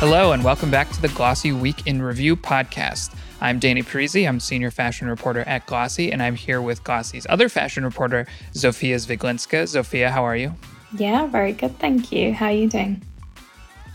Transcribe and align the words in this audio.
Hello, 0.00 0.30
and 0.30 0.44
welcome 0.44 0.70
back 0.70 0.88
to 0.90 1.02
the 1.02 1.08
Glossy 1.08 1.50
Week 1.50 1.84
in 1.88 2.00
Review 2.00 2.36
podcast. 2.36 3.16
I'm 3.40 3.58
Danny 3.58 3.82
Parisi. 3.82 4.28
I'm 4.28 4.38
senior 4.38 4.70
fashion 4.70 5.08
reporter 5.08 5.40
at 5.40 5.66
Glossy, 5.66 6.12
and 6.12 6.22
I'm 6.22 6.36
here 6.36 6.62
with 6.62 6.84
Glossy's 6.84 7.26
other 7.28 7.48
fashion 7.48 7.84
reporter, 7.84 8.24
Zofia 8.52 8.94
Zwieglinska. 8.94 9.64
Zofia, 9.64 10.08
how 10.10 10.22
are 10.22 10.36
you? 10.36 10.54
Yeah, 10.96 11.26
very 11.26 11.52
good. 11.52 11.76
Thank 11.80 12.12
you. 12.12 12.32
How 12.32 12.46
are 12.46 12.52
you 12.52 12.68
doing? 12.68 13.02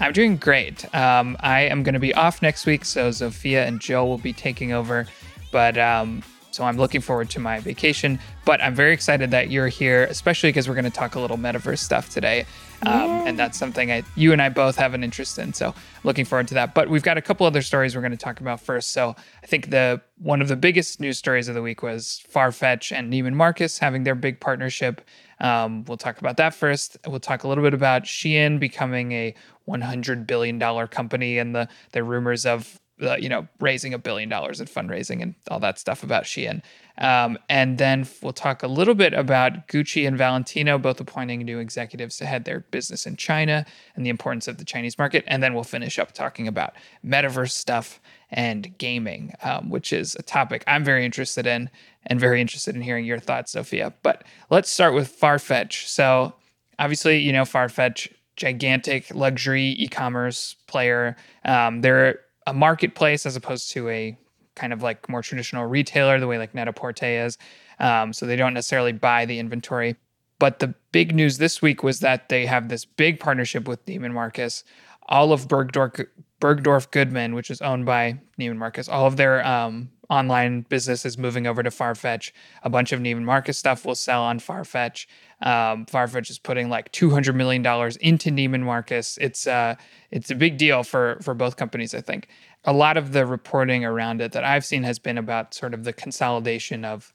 I'm 0.01 0.11
doing 0.11 0.35
great. 0.35 0.93
Um, 0.93 1.37
I 1.39 1.61
am 1.61 1.83
going 1.83 1.93
to 1.93 2.01
be 2.01 2.13
off 2.13 2.41
next 2.41 2.65
week, 2.65 2.83
so 2.83 3.07
Zofia 3.07 3.65
and 3.65 3.79
Joe 3.79 4.05
will 4.05 4.17
be 4.17 4.33
taking 4.33 4.73
over. 4.73 5.07
But 5.53 5.77
um, 5.77 6.21
so 6.53 6.63
I'm 6.65 6.77
looking 6.77 7.01
forward 7.01 7.29
to 7.31 7.39
my 7.39 7.59
vacation. 7.59 8.19
But 8.45 8.61
I'm 8.61 8.75
very 8.75 8.93
excited 8.93 9.31
that 9.31 9.49
you're 9.49 9.69
here, 9.69 10.03
especially 10.03 10.49
because 10.49 10.67
we're 10.67 10.75
going 10.75 10.83
to 10.83 10.91
talk 10.91 11.15
a 11.15 11.19
little 11.19 11.37
metaverse 11.37 11.79
stuff 11.79 12.09
today. 12.09 12.45
Um, 12.85 13.27
and 13.27 13.39
that's 13.39 13.57
something 13.57 13.91
I, 13.91 14.03
you 14.15 14.33
and 14.33 14.41
I 14.41 14.49
both 14.49 14.75
have 14.75 14.93
an 14.93 15.03
interest 15.03 15.37
in. 15.39 15.53
So 15.53 15.73
looking 16.03 16.25
forward 16.25 16.47
to 16.49 16.53
that. 16.55 16.73
But 16.73 16.89
we've 16.89 17.03
got 17.03 17.17
a 17.17 17.21
couple 17.21 17.45
other 17.45 17.61
stories 17.61 17.95
we're 17.95 18.01
going 18.01 18.11
to 18.11 18.17
talk 18.17 18.39
about 18.39 18.59
first. 18.59 18.91
So 18.91 19.15
I 19.41 19.47
think 19.47 19.69
the 19.69 20.01
one 20.17 20.41
of 20.41 20.47
the 20.47 20.55
biggest 20.55 20.99
news 20.99 21.17
stories 21.17 21.47
of 21.47 21.55
the 21.55 21.61
week 21.61 21.81
was 21.81 22.23
Farfetch 22.31 22.91
and 22.95 23.11
Neiman 23.11 23.33
Marcus 23.33 23.77
having 23.77 24.03
their 24.03 24.15
big 24.15 24.39
partnership. 24.39 25.01
Um, 25.39 25.83
we'll 25.85 25.97
talk 25.97 26.19
about 26.19 26.37
that 26.37 26.53
first. 26.53 26.97
We'll 27.07 27.19
talk 27.19 27.43
a 27.43 27.47
little 27.47 27.63
bit 27.63 27.73
about 27.73 28.03
Shein 28.03 28.59
becoming 28.59 29.11
a 29.11 29.35
100 29.65 30.27
billion 30.27 30.59
dollar 30.59 30.87
company 30.87 31.37
and 31.37 31.55
the 31.55 31.67
the 31.91 32.03
rumors 32.03 32.45
of 32.45 32.79
uh, 33.03 33.17
you 33.19 33.29
know, 33.29 33.47
raising 33.59 33.93
a 33.93 33.97
billion 33.97 34.29
dollars 34.29 34.59
in 34.59 34.67
fundraising 34.67 35.21
and 35.21 35.35
all 35.49 35.59
that 35.59 35.77
stuff 35.77 36.03
about 36.03 36.23
Shein. 36.23 36.61
Um, 36.97 37.37
and 37.49 37.77
then 37.77 38.07
we'll 38.21 38.33
talk 38.33 38.61
a 38.61 38.67
little 38.67 38.93
bit 38.93 39.13
about 39.13 39.67
Gucci 39.67 40.07
and 40.07 40.17
Valentino 40.17 40.77
both 40.77 40.99
appointing 40.99 41.39
new 41.41 41.59
executives 41.59 42.17
to 42.17 42.25
head 42.25 42.45
their 42.45 42.59
business 42.59 43.05
in 43.05 43.15
China 43.15 43.65
and 43.95 44.05
the 44.05 44.09
importance 44.09 44.47
of 44.47 44.57
the 44.57 44.65
Chinese 44.65 44.97
market. 44.97 45.23
And 45.27 45.41
then 45.41 45.53
we'll 45.53 45.63
finish 45.63 45.97
up 45.97 46.11
talking 46.11 46.47
about 46.47 46.73
metaverse 47.05 47.51
stuff 47.51 47.99
and 48.29 48.77
gaming, 48.77 49.33
um, 49.43 49.69
which 49.69 49.91
is 49.91 50.15
a 50.15 50.23
topic 50.23 50.63
I'm 50.67 50.83
very 50.83 51.05
interested 51.05 51.47
in 51.47 51.69
and 52.05 52.19
very 52.19 52.41
interested 52.41 52.75
in 52.75 52.81
hearing 52.81 53.05
your 53.05 53.19
thoughts, 53.19 53.55
Zofia. 53.55 53.93
But 54.03 54.23
let's 54.49 54.71
start 54.71 54.93
with 54.93 55.19
Farfetch. 55.19 55.87
So 55.87 56.33
obviously, 56.77 57.19
you 57.19 57.31
know, 57.31 57.43
Farfetch 57.43 58.09
gigantic 58.35 59.13
luxury 59.13 59.75
e-commerce 59.77 60.55
player. 60.67 61.15
Um, 61.45 61.81
they're 61.81 62.19
a 62.47 62.53
marketplace 62.53 63.25
as 63.25 63.35
opposed 63.35 63.71
to 63.71 63.89
a 63.89 64.17
kind 64.55 64.73
of 64.73 64.83
like 64.83 65.09
more 65.09 65.21
traditional 65.21 65.65
retailer, 65.65 66.19
the 66.19 66.27
way 66.27 66.37
like 66.37 66.53
Net-a-Porter 66.53 67.05
is. 67.05 67.37
Um, 67.79 68.13
so 68.13 68.25
they 68.25 68.35
don't 68.35 68.53
necessarily 68.53 68.91
buy 68.91 69.25
the 69.25 69.39
inventory. 69.39 69.95
But 70.39 70.59
the 70.59 70.73
big 70.91 71.15
news 71.15 71.37
this 71.37 71.61
week 71.61 71.83
was 71.83 72.01
that 72.01 72.29
they 72.29 72.45
have 72.45 72.69
this 72.69 72.85
big 72.85 73.19
partnership 73.19 73.67
with 73.67 73.85
Neiman 73.85 74.13
Marcus. 74.13 74.63
All 75.07 75.33
of 75.33 75.47
Bergdorf, 75.47 76.05
Bergdorf 76.39 76.91
Goodman, 76.91 77.35
which 77.35 77.51
is 77.51 77.61
owned 77.61 77.85
by 77.85 78.19
Neiman 78.39 78.57
Marcus, 78.57 78.89
all 78.89 79.05
of 79.05 79.17
their 79.17 79.45
um, 79.45 79.89
online 80.09 80.61
business 80.69 81.05
is 81.05 81.17
moving 81.17 81.47
over 81.47 81.63
to 81.63 81.69
Farfetch. 81.69 82.31
A 82.63 82.69
bunch 82.69 82.91
of 82.91 82.99
Neiman 82.99 83.23
Marcus 83.23 83.57
stuff 83.57 83.85
will 83.85 83.95
sell 83.95 84.23
on 84.23 84.39
Farfetch. 84.39 85.05
Um, 85.41 85.85
Farfetch 85.85 86.29
is 86.29 86.39
putting 86.39 86.69
like 86.69 86.91
two 86.91 87.09
hundred 87.09 87.35
million 87.35 87.61
dollars 87.61 87.97
into 87.97 88.29
Neiman 88.29 88.63
Marcus. 88.63 89.17
It's 89.19 89.47
uh, 89.47 89.75
it's 90.11 90.31
a 90.31 90.35
big 90.35 90.57
deal 90.57 90.83
for 90.83 91.17
for 91.21 91.33
both 91.33 91.57
companies. 91.57 91.93
I 91.93 92.01
think 92.01 92.27
a 92.63 92.73
lot 92.73 92.97
of 92.97 93.11
the 93.11 93.25
reporting 93.25 93.83
around 93.83 94.21
it 94.21 94.31
that 94.31 94.43
I've 94.43 94.65
seen 94.65 94.83
has 94.83 94.99
been 94.99 95.17
about 95.17 95.53
sort 95.53 95.73
of 95.73 95.83
the 95.83 95.93
consolidation 95.93 96.85
of 96.85 97.13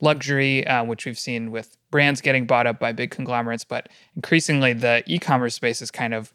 luxury, 0.00 0.66
uh, 0.66 0.84
which 0.84 1.06
we've 1.06 1.18
seen 1.18 1.50
with 1.50 1.76
brands 1.90 2.20
getting 2.20 2.46
bought 2.46 2.66
up 2.66 2.78
by 2.78 2.92
big 2.92 3.10
conglomerates, 3.10 3.64
but 3.64 3.88
increasingly 4.14 4.74
the 4.74 5.02
e-commerce 5.06 5.54
space 5.54 5.80
is 5.80 5.90
kind 5.90 6.12
of 6.12 6.34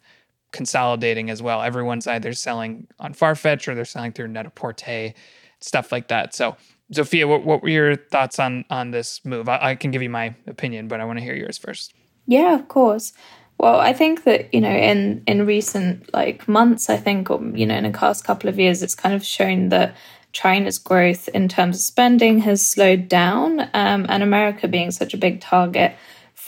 consolidating 0.52 1.30
as 1.30 1.42
well. 1.42 1.62
Everyone's 1.62 2.06
either 2.06 2.32
selling 2.32 2.86
on 3.00 3.14
Farfetch 3.14 3.66
or 3.66 3.74
they're 3.74 3.84
selling 3.84 4.12
through 4.12 4.28
Net-a-Porter, 4.28 5.14
stuff 5.60 5.90
like 5.90 6.08
that. 6.08 6.34
So 6.34 6.56
Zofia, 6.92 7.26
what, 7.26 7.44
what 7.44 7.62
were 7.62 7.68
your 7.68 7.96
thoughts 7.96 8.38
on 8.38 8.64
on 8.70 8.90
this 8.90 9.24
move? 9.24 9.48
I, 9.48 9.70
I 9.70 9.74
can 9.74 9.90
give 9.90 10.02
you 10.02 10.10
my 10.10 10.34
opinion, 10.46 10.88
but 10.88 11.00
I 11.00 11.04
want 11.04 11.18
to 11.18 11.24
hear 11.24 11.34
yours 11.34 11.58
first. 11.58 11.94
Yeah, 12.26 12.54
of 12.54 12.68
course. 12.68 13.12
Well, 13.58 13.80
I 13.80 13.92
think 13.92 14.24
that 14.24 14.52
you 14.52 14.60
know, 14.60 14.70
in 14.70 15.22
in 15.26 15.46
recent 15.46 16.12
like 16.12 16.46
months, 16.48 16.90
I 16.90 16.96
think, 16.96 17.30
or 17.30 17.42
you 17.54 17.66
know, 17.66 17.76
in 17.76 17.84
the 17.84 17.90
past 17.90 18.24
couple 18.24 18.48
of 18.48 18.58
years, 18.58 18.82
it's 18.82 18.94
kind 18.94 19.14
of 19.14 19.24
shown 19.24 19.70
that 19.70 19.96
China's 20.32 20.78
growth 20.78 21.28
in 21.28 21.48
terms 21.48 21.76
of 21.76 21.82
spending 21.82 22.40
has 22.40 22.64
slowed 22.64 23.08
down, 23.08 23.60
um, 23.72 24.06
and 24.08 24.22
America 24.22 24.68
being 24.68 24.90
such 24.90 25.14
a 25.14 25.18
big 25.18 25.40
target 25.40 25.94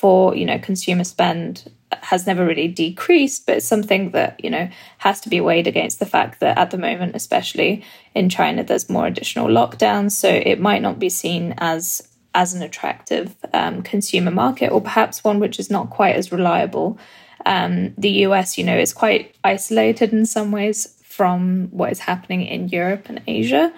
for 0.04 0.36
you 0.36 0.44
know 0.44 0.58
consumer 0.58 1.02
spend 1.02 1.72
has 2.02 2.26
never 2.26 2.44
really 2.44 2.68
decreased, 2.68 3.46
but 3.46 3.56
it's 3.56 3.66
something 3.66 4.10
that, 4.10 4.42
you 4.44 4.50
know, 4.50 4.68
has 4.98 5.18
to 5.22 5.30
be 5.30 5.40
weighed 5.40 5.66
against 5.66 5.98
the 5.98 6.04
fact 6.04 6.40
that 6.40 6.58
at 6.58 6.70
the 6.70 6.76
moment, 6.76 7.16
especially 7.16 7.82
in 8.14 8.28
China, 8.28 8.62
there's 8.62 8.90
more 8.90 9.06
additional 9.06 9.46
lockdowns. 9.48 10.10
So 10.10 10.28
it 10.28 10.60
might 10.60 10.82
not 10.82 10.98
be 10.98 11.08
seen 11.08 11.54
as 11.56 12.06
as 12.34 12.52
an 12.52 12.60
attractive 12.62 13.34
um, 13.54 13.80
consumer 13.80 14.30
market, 14.30 14.70
or 14.72 14.82
perhaps 14.82 15.24
one 15.24 15.38
which 15.38 15.58
is 15.58 15.70
not 15.70 15.88
quite 15.88 16.16
as 16.16 16.32
reliable. 16.32 16.98
Um, 17.46 17.94
the 17.96 18.10
US, 18.26 18.58
you 18.58 18.64
know, 18.64 18.76
is 18.76 18.92
quite 18.92 19.34
isolated 19.42 20.12
in 20.12 20.26
some 20.26 20.52
ways 20.52 21.00
from 21.02 21.68
what 21.70 21.92
is 21.92 22.00
happening 22.00 22.42
in 22.44 22.68
Europe 22.68 23.06
and 23.08 23.22
Asia. 23.26 23.72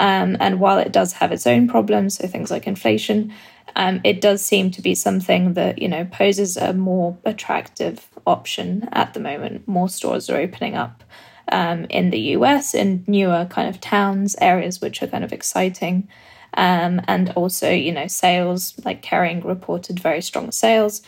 Um, 0.00 0.36
and 0.40 0.58
while 0.58 0.78
it 0.78 0.90
does 0.90 1.12
have 1.14 1.32
its 1.32 1.46
own 1.46 1.68
problems, 1.68 2.16
so 2.16 2.26
things 2.26 2.50
like 2.50 2.66
inflation, 2.66 3.32
um, 3.78 4.00
it 4.02 4.20
does 4.20 4.44
seem 4.44 4.72
to 4.72 4.82
be 4.82 4.94
something 4.94 5.54
that 5.54 5.80
you 5.80 5.88
know 5.88 6.04
poses 6.04 6.56
a 6.56 6.72
more 6.74 7.16
attractive 7.24 8.08
option 8.26 8.88
at 8.92 9.14
the 9.14 9.20
moment. 9.20 9.66
More 9.66 9.88
stores 9.88 10.28
are 10.28 10.36
opening 10.36 10.74
up 10.74 11.04
um, 11.52 11.86
in 11.88 12.10
the 12.10 12.20
US 12.36 12.74
in 12.74 13.04
newer 13.06 13.46
kind 13.48 13.68
of 13.68 13.80
towns, 13.80 14.36
areas 14.40 14.80
which 14.80 15.00
are 15.02 15.06
kind 15.06 15.24
of 15.24 15.32
exciting. 15.32 16.08
Um, 16.54 17.00
and 17.06 17.30
also, 17.36 17.70
you 17.70 17.92
know, 17.92 18.08
sales 18.08 18.74
like 18.84 19.02
Kering 19.02 19.44
reported 19.44 20.00
very 20.00 20.22
strong 20.22 20.50
sales 20.50 21.02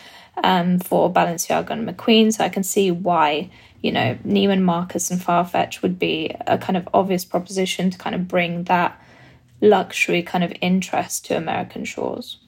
um, 0.44 0.78
for 0.78 1.12
Balenciaga 1.12 1.70
and 1.70 1.88
McQueen. 1.88 2.32
So 2.32 2.44
I 2.44 2.50
can 2.50 2.62
see 2.62 2.92
why, 2.92 3.50
you 3.82 3.91
know, 3.91 4.16
Neiman 4.25 4.62
Marcus 4.62 5.10
and 5.10 5.20
Farfetch 5.20 5.82
would 5.82 5.98
be 5.98 6.37
a 6.47 6.56
kind 6.56 6.76
of 6.76 6.88
obvious 6.94 7.25
proposition 7.25 7.91
to 7.91 7.98
kind 7.98 8.14
of 8.14 8.28
bring 8.28 8.64
that 8.64 9.00
luxury 9.60 10.22
kind 10.22 10.44
of 10.44 10.52
interest 10.60 11.26
to 11.26 11.37
American 11.37 11.84
shores. 11.84 12.40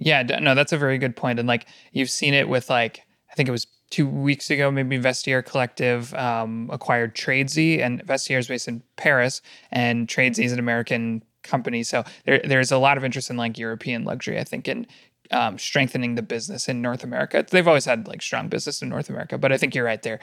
Yeah, 0.00 0.22
no, 0.22 0.54
that's 0.54 0.72
a 0.72 0.78
very 0.78 0.98
good 0.98 1.14
point. 1.14 1.38
And 1.38 1.46
like 1.46 1.66
you've 1.92 2.10
seen 2.10 2.34
it 2.34 2.48
with 2.48 2.68
like 2.68 3.02
I 3.30 3.34
think 3.34 3.48
it 3.48 3.52
was 3.52 3.66
two 3.90 4.08
weeks 4.08 4.50
ago, 4.50 4.70
maybe 4.70 4.98
Vestiaire 4.98 5.44
Collective 5.44 6.12
um, 6.14 6.68
acquired 6.72 7.14
Tradesy, 7.14 7.80
and 7.80 8.04
Vestiaire 8.06 8.38
is 8.38 8.48
based 8.48 8.66
in 8.66 8.82
Paris, 8.96 9.42
and 9.70 10.08
Tradesy 10.08 10.44
is 10.44 10.52
an 10.52 10.58
American 10.58 11.22
company. 11.42 11.82
So 11.82 12.04
there, 12.24 12.40
there's 12.44 12.72
a 12.72 12.78
lot 12.78 12.96
of 12.96 13.04
interest 13.04 13.30
in 13.30 13.36
like 13.36 13.58
European 13.58 14.04
luxury. 14.04 14.38
I 14.38 14.44
think 14.44 14.68
in 14.68 14.86
um, 15.30 15.58
strengthening 15.58 16.14
the 16.14 16.22
business 16.22 16.68
in 16.68 16.82
North 16.82 17.04
America. 17.04 17.44
They've 17.48 17.68
always 17.68 17.84
had 17.84 18.08
like 18.08 18.22
strong 18.22 18.48
business 18.48 18.82
in 18.82 18.88
North 18.88 19.08
America, 19.08 19.38
but 19.38 19.52
I 19.52 19.58
think 19.58 19.74
you're 19.74 19.84
right 19.84 20.02
there. 20.02 20.18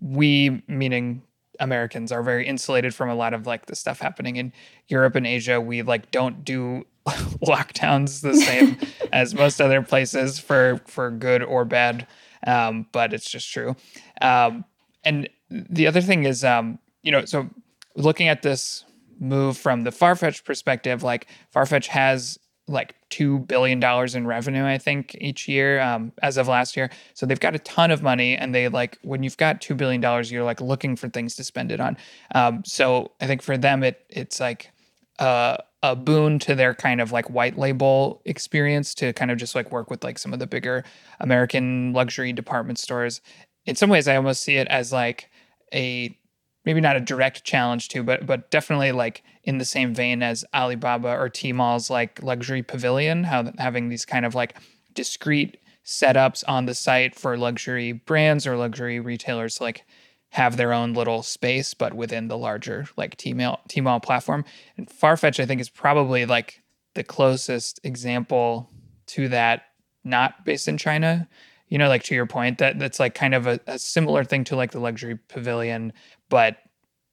We, 0.00 0.62
meaning 0.66 1.22
Americans, 1.60 2.10
are 2.10 2.22
very 2.22 2.46
insulated 2.46 2.94
from 2.94 3.08
a 3.08 3.14
lot 3.14 3.34
of 3.34 3.46
like 3.46 3.66
the 3.66 3.76
stuff 3.76 4.00
happening 4.00 4.36
in 4.36 4.52
Europe 4.88 5.14
and 5.14 5.26
Asia. 5.26 5.60
We 5.60 5.82
like 5.82 6.10
don't 6.10 6.44
do 6.44 6.86
lockdowns 7.44 8.22
the 8.22 8.34
same 8.34 8.76
as 9.12 9.34
most 9.34 9.60
other 9.60 9.82
places 9.82 10.38
for 10.38 10.80
for 10.86 11.10
good 11.10 11.42
or 11.42 11.64
bad, 11.64 12.06
um, 12.46 12.86
but 12.92 13.12
it's 13.12 13.30
just 13.30 13.50
true. 13.52 13.76
Um, 14.20 14.64
and 15.04 15.28
the 15.50 15.86
other 15.86 16.00
thing 16.00 16.24
is, 16.24 16.44
um, 16.44 16.78
you 17.02 17.12
know, 17.12 17.24
so 17.24 17.48
looking 17.96 18.28
at 18.28 18.42
this 18.42 18.84
move 19.18 19.56
from 19.56 19.84
the 19.84 19.90
Farfetch 19.90 20.44
perspective, 20.44 21.02
like 21.02 21.26
Farfetch 21.54 21.86
has 21.86 22.38
like 22.70 22.94
two 23.10 23.40
billion 23.40 23.80
dollars 23.80 24.14
in 24.14 24.26
revenue, 24.26 24.64
I 24.64 24.78
think, 24.78 25.16
each 25.20 25.48
year 25.48 25.80
um, 25.80 26.12
as 26.22 26.36
of 26.36 26.48
last 26.48 26.76
year. 26.76 26.90
So 27.14 27.26
they've 27.26 27.40
got 27.40 27.54
a 27.54 27.58
ton 27.58 27.90
of 27.90 28.02
money, 28.02 28.36
and 28.36 28.54
they 28.54 28.68
like 28.68 28.98
when 29.02 29.22
you've 29.22 29.36
got 29.36 29.60
two 29.60 29.74
billion 29.74 30.00
dollars, 30.00 30.30
you're 30.30 30.44
like 30.44 30.60
looking 30.60 30.96
for 30.96 31.08
things 31.08 31.34
to 31.36 31.44
spend 31.44 31.72
it 31.72 31.80
on. 31.80 31.96
Um, 32.34 32.62
so 32.64 33.12
I 33.20 33.26
think 33.26 33.42
for 33.42 33.58
them, 33.58 33.82
it 33.82 34.04
it's 34.08 34.40
like 34.40 34.70
uh, 35.18 35.58
a 35.82 35.96
boon 35.96 36.38
to 36.40 36.54
their 36.54 36.74
kind 36.74 37.00
of 37.00 37.10
like 37.10 37.30
white 37.30 37.56
label 37.56 38.20
experience 38.24 38.94
to 38.94 39.12
kind 39.14 39.30
of 39.30 39.38
just 39.38 39.54
like 39.54 39.72
work 39.72 39.90
with 39.90 40.04
like 40.04 40.18
some 40.18 40.32
of 40.32 40.38
the 40.38 40.46
bigger 40.46 40.84
American 41.20 41.92
luxury 41.92 42.32
department 42.32 42.78
stores. 42.78 43.20
In 43.64 43.76
some 43.76 43.90
ways, 43.90 44.06
I 44.06 44.16
almost 44.16 44.42
see 44.42 44.56
it 44.56 44.68
as 44.68 44.92
like 44.92 45.30
a 45.72 46.16
maybe 46.64 46.80
not 46.80 46.96
a 46.96 47.00
direct 47.00 47.44
challenge 47.44 47.88
to, 47.88 48.02
but 48.02 48.26
but 48.26 48.50
definitely 48.50 48.92
like 48.92 49.22
in 49.44 49.58
the 49.58 49.64
same 49.64 49.94
vein 49.94 50.22
as 50.22 50.44
Alibaba 50.54 51.08
or 51.08 51.30
Tmall's 51.30 51.88
like 51.88 52.22
luxury 52.22 52.62
pavilion, 52.62 53.24
how 53.24 53.50
having 53.58 53.88
these 53.88 54.04
kind 54.04 54.26
of 54.26 54.34
like 54.34 54.56
discrete 54.92 55.56
setups 55.84 56.44
on 56.46 56.66
the 56.66 56.74
site 56.74 57.14
for 57.14 57.36
luxury 57.38 57.92
brands 57.92 58.46
or 58.46 58.56
luxury 58.56 59.00
retailers 59.00 59.60
like 59.60 59.84
have 60.30 60.56
their 60.56 60.72
own 60.72 60.94
little 60.94 61.22
space, 61.22 61.74
but 61.74 61.92
within 61.94 62.28
the 62.28 62.38
larger 62.38 62.86
like 62.96 63.16
Tmall 63.16 63.58
Tmall 63.68 64.02
platform. 64.02 64.44
And 64.76 64.88
Farfetch, 64.88 65.40
I 65.40 65.46
think, 65.46 65.60
is 65.60 65.68
probably 65.68 66.24
like 66.26 66.62
the 66.94 67.04
closest 67.04 67.80
example 67.84 68.70
to 69.08 69.28
that, 69.28 69.62
not 70.04 70.44
based 70.44 70.68
in 70.68 70.78
China. 70.78 71.28
you 71.68 71.78
know, 71.78 71.88
like 71.88 72.02
to 72.04 72.14
your 72.14 72.26
point, 72.26 72.58
that 72.58 72.78
that's 72.78 73.00
like 73.00 73.14
kind 73.14 73.34
of 73.34 73.46
a, 73.46 73.60
a 73.66 73.78
similar 73.78 74.24
thing 74.24 74.44
to 74.44 74.56
like 74.56 74.72
the 74.72 74.80
luxury 74.80 75.16
pavilion, 75.28 75.92
but 76.28 76.58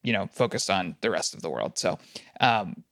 you 0.04 0.14
know, 0.14 0.28
focused 0.28 0.70
on 0.70 0.96
the 1.02 1.10
rest 1.10 1.34
of 1.34 1.42
the 1.42 1.50
world. 1.50 1.78
So 1.78 2.00
um, 2.40 2.84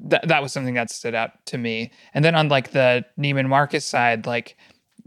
that 0.00 0.28
that 0.28 0.42
was 0.42 0.52
something 0.52 0.74
that 0.74 0.90
stood 0.90 1.14
out 1.14 1.44
to 1.46 1.58
me. 1.58 1.92
And 2.14 2.24
then 2.24 2.34
on 2.34 2.48
like 2.48 2.72
the 2.72 3.04
Neiman 3.18 3.48
Marcus 3.48 3.84
side, 3.84 4.26
like 4.26 4.56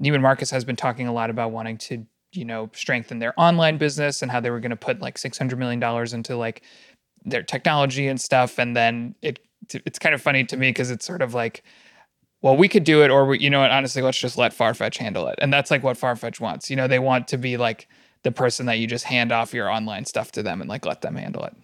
Neiman 0.02 0.22
Marcus 0.22 0.52
has 0.52 0.64
been 0.64 0.76
talking 0.76 1.08
a 1.08 1.14
lot 1.14 1.30
about 1.30 1.52
wanting 1.52 1.78
to 1.80 2.06
you 2.36 2.46
know 2.46 2.70
strengthen 2.74 3.20
their 3.20 3.34
online 3.40 3.78
business 3.78 4.22
and 4.22 4.32
how 4.32 4.40
they 4.40 4.50
were 4.50 4.60
going 4.60 4.72
to 4.72 4.76
put 4.76 5.02
like 5.02 5.18
600 5.18 5.58
million 5.58 5.80
dollars 5.80 6.14
into 6.14 6.36
like 6.36 6.62
their 7.26 7.44
technology 7.44 8.08
and 8.08 8.22
stuff. 8.22 8.60
And 8.60 8.76
then 8.76 9.16
it 9.22 9.40
it's 9.74 10.00
kind 10.00 10.14
of 10.14 10.22
funny 10.22 10.44
to 10.46 10.58
me 10.58 10.70
because 10.70 10.92
it's 10.92 11.06
sort 11.06 11.22
of 11.22 11.34
like 11.34 11.64
well 12.42 12.56
we 12.56 12.68
could 12.68 12.84
do 12.84 13.04
it 13.04 13.10
or 13.10 13.26
we, 13.26 13.40
you 13.40 13.50
know 13.50 13.62
what 13.62 13.72
honestly 13.72 14.02
let's 14.02 14.20
just 14.20 14.38
let 14.38 14.56
farfetch 14.56 14.98
handle 14.98 15.28
it. 15.28 15.36
And 15.42 15.52
that's 15.52 15.72
like 15.72 15.84
what 15.84 15.98
farfetch 15.98 16.40
wants. 16.40 16.70
You 16.70 16.76
know 16.76 16.88
they 16.88 17.00
want 17.00 17.28
to 17.30 17.38
be 17.38 17.58
like 17.58 17.88
the 18.24 18.32
person 18.32 18.66
that 18.68 18.80
you 18.80 18.88
just 18.88 19.06
hand 19.06 19.32
off 19.32 19.54
your 19.54 19.70
online 19.70 20.06
stuff 20.06 20.32
to 20.34 20.44
them 20.44 20.62
and 20.62 20.70
like 20.70 20.86
let 20.86 21.02
them 21.02 21.16
handle 21.16 21.44
it. 21.44 21.56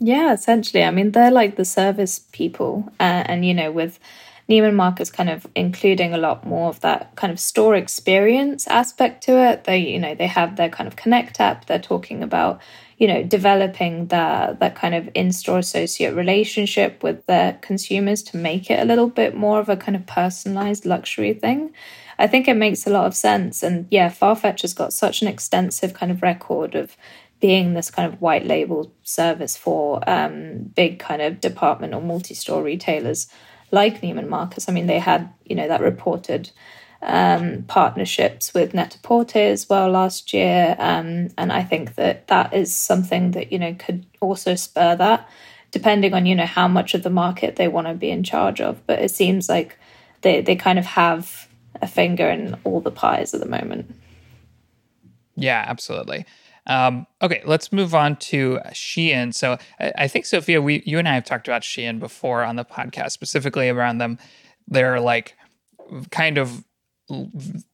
Yeah 0.00 0.32
essentially. 0.32 0.82
I 0.82 0.90
mean 0.90 1.12
they're 1.12 1.30
like 1.30 1.56
the 1.56 1.64
service 1.64 2.20
people 2.32 2.92
uh, 2.98 3.22
and 3.26 3.44
you 3.44 3.54
know 3.54 3.70
with 3.70 4.00
Neiman 4.48 4.74
Marcus 4.74 5.10
kind 5.10 5.30
of 5.30 5.46
including 5.54 6.12
a 6.12 6.18
lot 6.18 6.46
more 6.46 6.68
of 6.68 6.80
that 6.80 7.16
kind 7.16 7.32
of 7.32 7.40
store 7.40 7.74
experience 7.74 8.66
aspect 8.66 9.24
to 9.24 9.38
it. 9.38 9.64
They, 9.64 9.78
you 9.78 9.98
know, 9.98 10.14
they 10.14 10.26
have 10.26 10.56
their 10.56 10.68
kind 10.68 10.86
of 10.86 10.96
Connect 10.96 11.40
app. 11.40 11.66
They're 11.66 11.78
talking 11.78 12.22
about, 12.22 12.60
you 12.98 13.08
know, 13.08 13.22
developing 13.22 14.08
that 14.08 14.60
that 14.60 14.74
kind 14.74 14.94
of 14.94 15.08
in-store 15.14 15.58
associate 15.58 16.14
relationship 16.14 17.02
with 17.02 17.24
their 17.26 17.54
consumers 17.62 18.22
to 18.24 18.36
make 18.36 18.70
it 18.70 18.80
a 18.80 18.84
little 18.84 19.08
bit 19.08 19.34
more 19.34 19.60
of 19.60 19.70
a 19.70 19.76
kind 19.76 19.96
of 19.96 20.06
personalized 20.06 20.84
luxury 20.84 21.32
thing. 21.32 21.72
I 22.18 22.26
think 22.26 22.46
it 22.46 22.54
makes 22.54 22.86
a 22.86 22.90
lot 22.90 23.06
of 23.06 23.16
sense. 23.16 23.62
And 23.62 23.88
yeah, 23.90 24.10
Farfetch 24.10 24.60
has 24.60 24.74
got 24.74 24.92
such 24.92 25.22
an 25.22 25.28
extensive 25.28 25.94
kind 25.94 26.12
of 26.12 26.22
record 26.22 26.74
of 26.74 26.96
being 27.40 27.74
this 27.74 27.90
kind 27.90 28.12
of 28.12 28.20
white 28.20 28.46
label 28.46 28.92
service 29.02 29.56
for 29.56 30.00
um, 30.08 30.70
big 30.74 30.98
kind 30.98 31.20
of 31.20 31.40
department 31.40 31.94
or 31.94 32.00
multi-store 32.00 32.62
retailers 32.62 33.26
like 33.74 34.00
Neiman 34.00 34.28
Marcus. 34.28 34.68
I 34.68 34.72
mean, 34.72 34.86
they 34.86 34.98
had, 34.98 35.32
you 35.44 35.56
know, 35.56 35.68
that 35.68 35.80
reported 35.80 36.50
um, 37.02 37.64
partnerships 37.64 38.54
with 38.54 38.72
Net-a-Porter 38.72 39.38
as 39.38 39.68
well 39.68 39.90
last 39.90 40.32
year. 40.32 40.76
Um, 40.78 41.28
and 41.36 41.52
I 41.52 41.62
think 41.62 41.96
that 41.96 42.28
that 42.28 42.54
is 42.54 42.72
something 42.72 43.32
that, 43.32 43.52
you 43.52 43.58
know, 43.58 43.74
could 43.74 44.06
also 44.20 44.54
spur 44.54 44.96
that, 44.96 45.28
depending 45.70 46.14
on, 46.14 46.24
you 46.24 46.34
know, 46.34 46.46
how 46.46 46.68
much 46.68 46.94
of 46.94 47.02
the 47.02 47.10
market 47.10 47.56
they 47.56 47.68
want 47.68 47.86
to 47.88 47.94
be 47.94 48.10
in 48.10 48.22
charge 48.22 48.60
of. 48.60 48.86
But 48.86 49.00
it 49.00 49.10
seems 49.10 49.48
like 49.48 49.76
they, 50.22 50.40
they 50.40 50.56
kind 50.56 50.78
of 50.78 50.86
have 50.86 51.48
a 51.82 51.86
finger 51.86 52.30
in 52.30 52.56
all 52.64 52.80
the 52.80 52.90
pies 52.90 53.34
at 53.34 53.40
the 53.40 53.48
moment. 53.48 53.94
Yeah, 55.36 55.64
absolutely. 55.66 56.24
Um, 56.66 57.06
okay, 57.20 57.42
let's 57.44 57.72
move 57.72 57.94
on 57.94 58.16
to 58.16 58.58
Shein. 58.68 59.34
So 59.34 59.58
I, 59.78 59.92
I, 59.98 60.08
think 60.08 60.24
Zofia, 60.24 60.62
we 60.62 60.82
you 60.86 60.98
and 60.98 61.06
I 61.06 61.14
have 61.14 61.24
talked 61.24 61.46
about 61.46 61.62
Shein 61.62 61.98
before 61.98 62.42
on 62.42 62.56
the 62.56 62.64
podcast, 62.64 63.12
specifically 63.12 63.68
around 63.68 63.98
them. 63.98 64.18
They're 64.66 65.00
like 65.00 65.36
kind 66.10 66.38
of 66.38 66.64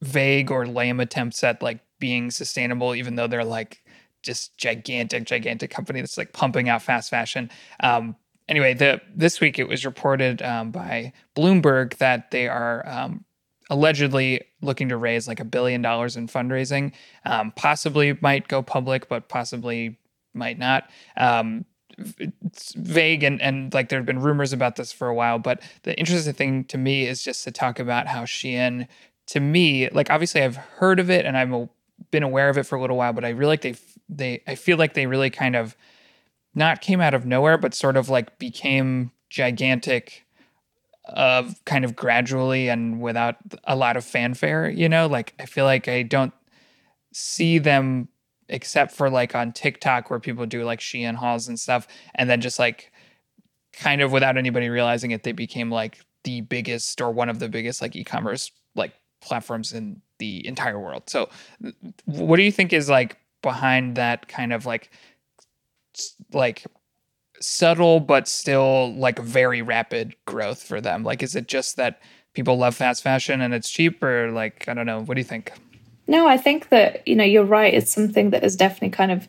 vague 0.03 0.51
or 0.51 0.67
lame 0.67 0.99
attempts 0.99 1.45
at 1.45 1.63
like 1.63 1.81
being 2.01 2.31
sustainable, 2.31 2.95
even 2.95 3.15
though 3.15 3.29
they're 3.29 3.45
like 3.45 3.83
just 4.23 4.57
gigantic, 4.57 5.25
gigantic 5.25 5.71
company 5.71 6.01
that's 6.01 6.19
like 6.19 6.33
pumping 6.33 6.69
out 6.69 6.83
fast 6.83 7.11
fashion. 7.11 7.51
Um, 7.81 8.17
anyway, 8.49 8.75
the 8.75 9.01
this 9.15 9.41
week 9.41 9.59
it 9.59 9.69
was 9.69 9.85
reported 9.87 10.43
um, 10.43 10.73
by 10.73 11.13
Bloomberg 11.37 11.97
that 11.99 12.31
they 12.31 12.49
are 12.49 12.87
um, 12.89 13.25
allegedly 13.71 14.43
looking 14.61 14.89
to 14.89 14.97
raise 14.97 15.27
like 15.27 15.41
a 15.41 15.45
billion 15.45 15.81
dollars 15.81 16.17
in 16.17 16.27
fundraising. 16.27 16.93
Um, 17.25 17.53
possibly 17.57 18.19
might 18.21 18.49
go 18.49 18.63
public, 18.63 19.09
but 19.09 19.29
possibly 19.29 19.97
might 20.35 20.59
not. 20.59 20.91
Um, 21.17 21.65
it's 22.19 22.73
vague 22.75 23.23
and, 23.23 23.41
and 23.41 23.73
like 23.73 23.89
there 23.89 23.99
have 23.99 24.07
been 24.07 24.21
rumors 24.21 24.53
about 24.53 24.77
this 24.77 24.93
for 24.93 25.09
a 25.09 25.15
while. 25.15 25.39
But 25.39 25.63
the 25.85 25.99
interesting 25.99 26.35
thing 26.35 26.65
to 26.65 26.79
me 26.79 27.07
is 27.07 27.23
just 27.23 27.45
to 27.45 27.51
talk 27.51 27.79
about 27.79 28.09
how 28.09 28.25
Shein, 28.25 28.89
to 29.29 29.41
me, 29.41 29.89
like 29.91 30.11
obviously 30.11 30.43
I've 30.43 30.57
heard 30.57 30.99
of 30.99 31.11
it 31.11 31.25
and 31.25 31.37
I've 31.37 31.69
been 32.11 32.23
aware 32.23 32.49
of 32.49 32.59
it 32.59 32.65
for 32.65 32.77
a 32.77 32.81
little 32.81 32.97
while, 32.97 33.13
but 33.13 33.25
I 33.25 33.31
really 33.31 33.51
like 33.51 33.63
they 33.63 33.75
they 34.09 34.43
I 34.47 34.57
feel 34.57 34.77
like 34.77 34.95
they 34.95 35.07
really 35.07 35.31
kind 35.31 35.55
of 35.55 35.77
not 36.55 36.81
came 36.81 37.01
out 37.01 37.15
of 37.15 37.27
nowhere, 37.27 37.59
but 37.59 37.75
sort 37.75 37.97
of 37.97 38.09
like 38.09 38.39
became 38.39 39.13
gigantic 39.29 40.25
of 41.11 41.63
kind 41.65 41.85
of 41.85 41.97
gradually 41.97 42.69
and 42.69 43.01
without 43.01 43.37
a 43.65 43.77
lot 43.77 43.97
of 43.97 44.05
fanfare, 44.05 44.69
you 44.69 44.89
know? 44.89 45.07
Like 45.07 45.35
I 45.39 45.47
feel 45.47 45.65
like 45.65 45.89
I 45.89 46.03
don't 46.03 46.33
see 47.13 47.59
them 47.59 48.09
except 48.49 48.93
for 48.93 49.09
like 49.11 49.35
on 49.35 49.53
TikTok 49.53 50.11
where 50.11 50.21
people 50.21 50.47
do 50.47 50.65
like 50.65 50.81
Shein 50.81 51.15
hauls 51.15 51.49
and 51.49 51.59
stuff 51.59 51.87
and 52.15 52.29
then 52.29 52.41
just 52.41 52.59
like 52.59 52.93
kind 53.73 54.03
of 54.03 54.13
without 54.13 54.37
anybody 54.37 54.69
realizing 54.69 55.13
it 55.13 55.23
they 55.23 55.33
became 55.33 55.71
like 55.71 56.01
the 56.25 56.41
biggest 56.43 57.01
or 57.01 57.11
one 57.11 57.29
of 57.29 57.39
the 57.39 57.49
biggest 57.49 57.81
like 57.81 57.95
e-commerce 57.95 58.51
like 58.75 58.93
platforms 59.21 59.73
in 59.73 60.01
the 60.19 60.47
entire 60.47 60.79
world. 60.79 61.05
So 61.09 61.29
what 62.05 62.37
do 62.37 62.43
you 62.43 62.53
think 62.53 62.73
is 62.73 62.89
like 62.89 63.19
behind 63.43 63.97
that 63.97 64.29
kind 64.29 64.53
of 64.53 64.67
like 64.67 64.91
like 66.33 66.65
subtle 67.41 68.01
but 68.01 68.29
still 68.29 68.95
like 68.95 69.19
very 69.19 69.63
rapid 69.63 70.15
growth 70.27 70.63
for 70.63 70.81
them? 70.81 71.03
Like, 71.03 71.23
is 71.23 71.35
it 71.35 71.49
just 71.49 71.77
that 71.77 72.01
people 72.35 72.57
love 72.57 72.77
fast 72.77 73.03
fashion 73.03 73.41
and 73.41 73.53
it's 73.55 73.71
cheap, 73.71 74.03
or 74.03 74.31
like, 74.31 74.69
I 74.69 74.75
don't 74.75 74.87
know. 74.87 75.03
What 75.03 75.15
do 75.15 75.21
you 75.21 75.25
think? 75.25 75.53
No, 76.07 76.27
I 76.27 76.37
think 76.37 76.69
that, 76.71 77.07
you 77.07 77.15
know, 77.15 77.25
you're 77.25 77.45
right. 77.45 77.73
It's 77.73 77.93
something 77.93 78.31
that 78.31 78.43
has 78.43 78.57
definitely 78.57 78.91
kind 78.91 79.13
of 79.13 79.29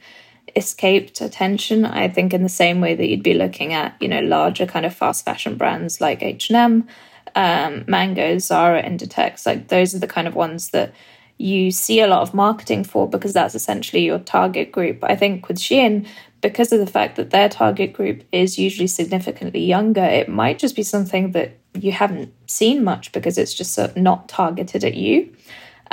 escaped 0.56 1.22
attention. 1.22 1.86
I 1.86 2.08
think 2.08 2.34
in 2.34 2.44
the 2.44 2.50
same 2.50 2.82
way 2.82 2.96
that 2.96 3.08
you'd 3.08 3.24
be 3.24 3.34
looking 3.34 3.74
at, 3.74 3.96
you 4.00 4.08
know, 4.08 4.22
larger 4.22 4.66
kind 4.66 4.86
of 4.86 4.94
fast 4.94 5.26
fashion 5.26 5.58
brands 5.58 6.02
like 6.02 6.24
H&M, 6.24 6.88
um, 7.36 7.86
Mango, 7.88 8.38
Zara, 8.40 8.84
Inditex, 8.84 9.46
like 9.46 9.70
those 9.70 9.96
are 9.96 10.00
the 10.00 10.08
kind 10.08 10.28
of 10.28 10.36
ones 10.36 10.72
that 10.72 10.94
you 11.42 11.72
see 11.72 12.00
a 12.00 12.08
lot 12.08 12.22
of 12.22 12.34
marketing 12.34 12.84
for 12.84 13.10
because 13.10 13.34
that's 13.34 13.56
essentially 13.56 14.04
your 14.04 14.20
target 14.20 14.72
group. 14.72 15.04
I 15.04 15.16
think 15.16 15.48
with 15.48 15.58
Shein, 15.58 16.08
because 16.42 16.72
of 16.72 16.80
the 16.80 16.88
fact 16.88 17.16
that 17.16 17.32
their 17.32 17.50
target 17.50 17.94
group 17.94 18.24
is 18.32 18.58
usually 18.58 18.88
significantly 18.88 19.64
younger, 19.64 20.04
it 20.04 20.30
might 20.30 20.60
just 20.60 20.76
be 20.76 20.84
something 20.84 21.32
that 21.32 21.58
you 21.74 21.92
haven't 21.92 22.34
seen 22.48 22.84
much 22.84 23.12
because 23.12 23.38
it's 23.38 23.54
just 23.54 23.78
not 23.96 24.28
targeted 24.28 24.84
at 24.84 24.96
you. 24.96 25.34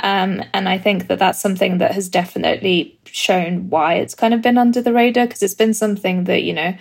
Um, 0.01 0.43
and 0.53 0.69
I 0.69 0.77
think 0.77 1.07
that 1.07 1.19
that's 1.19 1.39
something 1.39 1.79
that 1.79 1.91
has 1.91 2.09
definitely 2.09 2.97
shown 3.05 3.69
why 3.69 3.95
it's 3.95 4.15
kind 4.15 4.33
of 4.33 4.41
been 4.41 4.57
under 4.57 4.81
the 4.81 4.93
radar 4.93 5.25
because 5.25 5.43
it's 5.43 5.53
been 5.53 5.73
something 5.73 6.23
that, 6.25 6.43
you 6.43 6.53
know, 6.53 6.73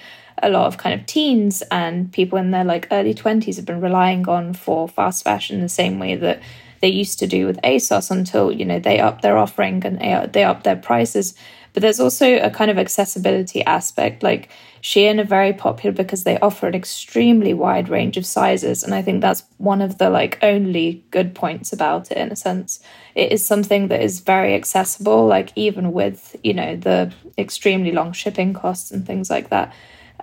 a 0.43 0.51
lot 0.51 0.67
of 0.67 0.79
kind 0.79 0.99
of 0.99 1.05
teens 1.07 1.63
and 1.71 2.13
people 2.13 2.39
in 2.39 2.53
their 2.53 2.65
like 2.65 2.87
early 2.93 3.15
20s 3.15 3.57
have 3.57 3.65
been 3.65 3.81
relying 3.81 4.29
on 4.29 4.55
for 4.55 4.89
fast 4.89 5.25
fashion 5.25 5.61
the 5.61 5.69
same 5.69 5.99
way 5.99 6.15
that 6.15 6.41
they 6.81 6.89
used 6.89 7.19
to 7.19 7.27
do 7.27 7.47
with 7.47 7.61
ASOS 7.63 8.11
until, 8.11 8.53
you 8.53 8.65
know, 8.65 8.79
they 8.79 9.01
up 9.01 9.23
their 9.23 9.37
offering 9.37 9.85
and 9.85 10.33
they 10.33 10.45
up 10.45 10.63
their 10.63 10.77
prices 10.77 11.35
but 11.79 11.83
there's 11.83 12.01
also 12.01 12.39
a 12.39 12.51
kind 12.51 12.73
of 12.73 12.79
accessibility 12.79 13.65
aspect. 13.65 14.25
Like 14.25 14.49
Shein 14.83 15.21
are 15.21 15.25
very 15.25 15.53
popular 15.53 15.95
because 15.95 16.25
they 16.25 16.37
offer 16.41 16.67
an 16.67 16.75
extremely 16.75 17.55
wide 17.55 17.89
range 17.89 18.17
of 18.17 18.27
sizes. 18.27 18.83
And 18.83 18.95
I 18.95 19.03
think 19.03 19.21
that's 19.21 19.45
one 19.59 19.81
of 19.81 19.99
the 19.99 20.11
like 20.11 20.39
only 20.43 21.05
good 21.13 21.37
points 21.37 21.73
about 21.73 22.11
it 22.11 22.17
in 22.17 22.33
a 22.33 22.37
sense. 22.37 22.81
It 23.15 23.31
is 23.31 23.47
something 23.47 23.87
that 23.89 24.03
is 24.03 24.19
very 24.19 24.55
accessible, 24.55 25.27
like 25.29 25.53
even 25.55 25.93
with, 25.93 26.35
you 26.43 26.53
know, 26.53 26.75
the 26.75 27.13
extremely 27.39 27.93
long 27.93 28.13
shipping 28.13 28.55
costs 28.55 28.91
and 28.91 29.07
things 29.07 29.31
like 29.31 29.51
that. 29.51 29.73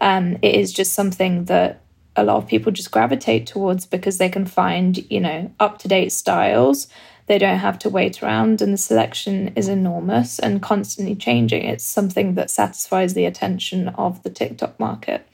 Um, 0.01 0.38
it 0.41 0.55
is 0.55 0.74
just 0.74 0.91
something 0.91 1.45
that 1.45 1.85
a 2.15 2.24
lot 2.24 2.38
of 2.38 2.48
people 2.48 2.72
just 2.72 2.91
gravitate 2.91 3.45
towards 3.48 3.86
because 3.86 4.17
they 4.17 4.29
can 4.29 4.45
find, 4.45 5.10
you 5.12 5.19
know, 5.19 5.51
up 5.60 5.79
to 5.79 5.88
date 5.88 6.12
styles 6.12 6.88
they 7.27 7.39
don't 7.39 7.57
have 7.57 7.79
to 7.79 7.89
wait 7.89 8.22
around, 8.22 8.62
and 8.62 8.74
the 8.74 8.77
selection 8.77 9.51
is 9.55 9.67
enormous 9.67 10.38
and 10.38 10.62
constantly 10.62 11.15
changing. 11.15 11.63
It's 11.63 11.84
something 11.84 12.36
that 12.36 12.51
satisfies 12.51 13.13
the 13.13 13.25
attention 13.25 13.89
of 13.89 14.22
the 14.22 14.29
TikTok 14.29 14.79
market. 14.79 15.27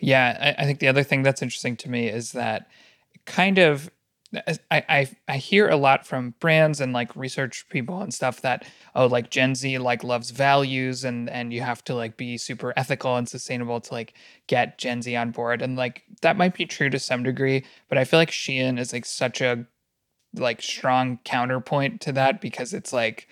Yeah, 0.00 0.54
I, 0.58 0.62
I 0.62 0.66
think 0.66 0.80
the 0.80 0.88
other 0.88 1.04
thing 1.04 1.22
that's 1.22 1.42
interesting 1.42 1.76
to 1.78 1.90
me 1.90 2.08
is 2.08 2.32
that 2.32 2.68
kind 3.26 3.58
of 3.58 3.90
I, 4.46 4.58
I 4.70 5.10
I 5.26 5.36
hear 5.38 5.68
a 5.68 5.76
lot 5.76 6.06
from 6.06 6.34
brands 6.38 6.80
and 6.80 6.92
like 6.92 7.14
research 7.16 7.66
people 7.68 8.00
and 8.00 8.14
stuff 8.14 8.42
that 8.42 8.64
oh 8.94 9.06
like 9.06 9.30
Gen 9.30 9.56
Z 9.56 9.78
like 9.78 10.04
loves 10.04 10.30
values 10.30 11.04
and 11.04 11.28
and 11.28 11.52
you 11.52 11.62
have 11.62 11.82
to 11.84 11.94
like 11.94 12.16
be 12.16 12.38
super 12.38 12.72
ethical 12.76 13.16
and 13.16 13.28
sustainable 13.28 13.80
to 13.80 13.92
like 13.92 14.14
get 14.46 14.78
Gen 14.78 15.02
Z 15.02 15.14
on 15.16 15.32
board 15.32 15.62
and 15.62 15.76
like 15.76 16.04
that 16.22 16.36
might 16.36 16.54
be 16.54 16.64
true 16.64 16.90
to 16.90 16.98
some 16.98 17.24
degree 17.24 17.64
but 17.88 17.98
I 17.98 18.04
feel 18.04 18.20
like 18.20 18.30
Shein 18.30 18.78
is 18.78 18.92
like 18.92 19.04
such 19.04 19.40
a 19.40 19.66
like 20.34 20.62
strong 20.62 21.18
counterpoint 21.24 22.00
to 22.02 22.12
that 22.12 22.40
because 22.40 22.72
it's 22.72 22.92
like 22.92 23.28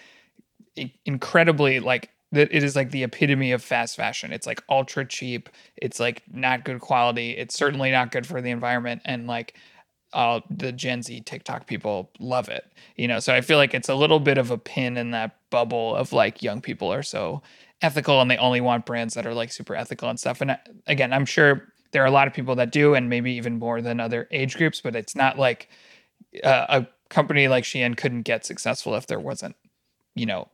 incredibly 1.05 1.81
like 1.81 2.11
that 2.33 2.49
it 2.53 2.63
is 2.63 2.77
like 2.77 2.91
the 2.91 3.05
epitome 3.05 3.53
of 3.53 3.63
fast 3.63 3.97
fashion. 3.97 4.33
It's 4.33 4.47
like 4.47 4.63
ultra 4.69 5.07
cheap. 5.07 5.49
It's 5.77 5.99
like 5.99 6.23
not 6.31 6.65
good 6.65 6.81
quality. 6.81 7.31
It's 7.31 7.55
certainly 7.55 7.91
not 7.91 8.11
good 8.11 8.27
for 8.27 8.43
the 8.43 8.51
environment 8.51 9.03
and 9.05 9.27
like 9.27 9.55
all 10.13 10.43
the 10.51 10.73
Gen 10.73 11.03
Z 11.03 11.21
TikTok 11.23 11.67
people 11.67 12.11
love 12.19 12.49
it. 12.49 12.73
You 12.97 13.09
know, 13.09 13.21
so 13.21 13.35
I 13.35 13.41
feel 13.41 13.59
like 13.59 13.75
it's 13.75 13.89
a 13.89 13.95
little 13.95 14.21
bit 14.21 14.39
of 14.39 14.51
a 14.51 14.59
pin 14.59 14.97
in 14.97 15.11
that 15.13 15.37
bubble 15.51 15.95
of 15.95 16.13
like 16.13 16.43
young 16.43 16.61
people 16.61 16.93
are 16.93 17.03
so 17.03 17.43
ethical 17.83 18.21
and 18.21 18.31
they 18.31 18.37
only 18.39 18.61
want 18.61 18.87
brands 18.87 19.15
that 19.15 19.27
are 19.27 19.35
like 19.35 19.53
super 19.53 19.75
ethical 19.75 20.09
and 20.09 20.19
stuff. 20.19 20.41
And 20.41 20.53
I, 20.53 20.59
again, 20.87 21.13
I'm 21.13 21.27
sure 21.27 21.73
there 21.93 22.03
are 22.03 22.07
a 22.07 22.11
lot 22.11 22.27
of 22.27 22.35
people 22.35 22.55
that 22.57 22.71
do, 22.71 22.95
and 22.95 23.09
maybe 23.09 23.33
even 23.33 23.59
more 23.59 23.81
than 23.81 24.01
other 24.01 24.29
age 24.31 24.57
groups, 24.57 24.81
but 24.81 24.95
it's 24.95 25.17
not 25.17 25.39
like 25.39 25.69
uh, 26.45 26.67
a 26.69 26.87
company 27.09 27.49
like 27.49 27.65
Shein 27.65 27.97
couldn't 27.97 28.23
get 28.23 28.45
successful 28.45 28.95
if 28.95 29.07
there 29.07 29.21
wasn't, 29.21 29.57
you 30.15 30.27
know, 30.27 30.49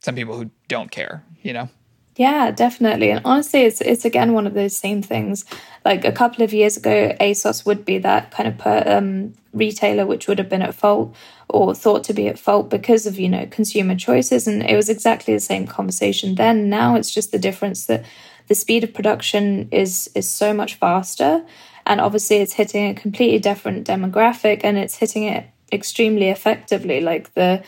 some 0.00 0.14
people 0.14 0.36
who 0.36 0.50
don't 0.68 0.90
care, 0.90 1.24
you 1.42 1.52
know? 1.52 1.68
Yeah, 2.16 2.52
definitely. 2.52 3.10
And 3.10 3.20
honestly, 3.24 3.62
it's 3.62 3.80
it's 3.80 4.04
again 4.04 4.32
one 4.34 4.46
of 4.46 4.54
those 4.54 4.76
same 4.76 5.02
things. 5.02 5.44
Like 5.84 6.04
a 6.04 6.12
couple 6.12 6.44
of 6.44 6.52
years 6.52 6.76
ago, 6.76 7.14
ASOS 7.20 7.66
would 7.66 7.84
be 7.84 7.98
that 7.98 8.30
kind 8.30 8.48
of 8.48 8.56
per, 8.58 8.82
um, 8.86 9.34
retailer 9.52 10.06
which 10.06 10.26
would 10.28 10.38
have 10.38 10.48
been 10.48 10.62
at 10.62 10.74
fault 10.74 11.14
or 11.48 11.74
thought 11.74 12.02
to 12.04 12.12
be 12.14 12.26
at 12.28 12.38
fault 12.38 12.70
because 12.70 13.06
of 13.06 13.18
you 13.18 13.28
know 13.28 13.46
consumer 13.46 13.96
choices, 13.96 14.46
and 14.46 14.62
it 14.62 14.76
was 14.76 14.88
exactly 14.88 15.34
the 15.34 15.40
same 15.40 15.66
conversation 15.66 16.36
then. 16.36 16.68
Now 16.70 16.94
it's 16.94 17.12
just 17.12 17.32
the 17.32 17.38
difference 17.38 17.86
that 17.86 18.04
the 18.46 18.54
speed 18.54 18.84
of 18.84 18.94
production 18.94 19.68
is 19.72 20.08
is 20.14 20.28
so 20.30 20.54
much 20.54 20.74
faster, 20.74 21.44
and 21.84 22.00
obviously 22.00 22.36
it's 22.36 22.52
hitting 22.52 22.90
a 22.90 22.94
completely 22.94 23.40
different 23.40 23.88
demographic, 23.88 24.60
and 24.62 24.78
it's 24.78 24.96
hitting 24.98 25.24
it 25.24 25.46
extremely 25.72 26.28
effectively. 26.28 27.00
Like 27.00 27.34
the 27.34 27.64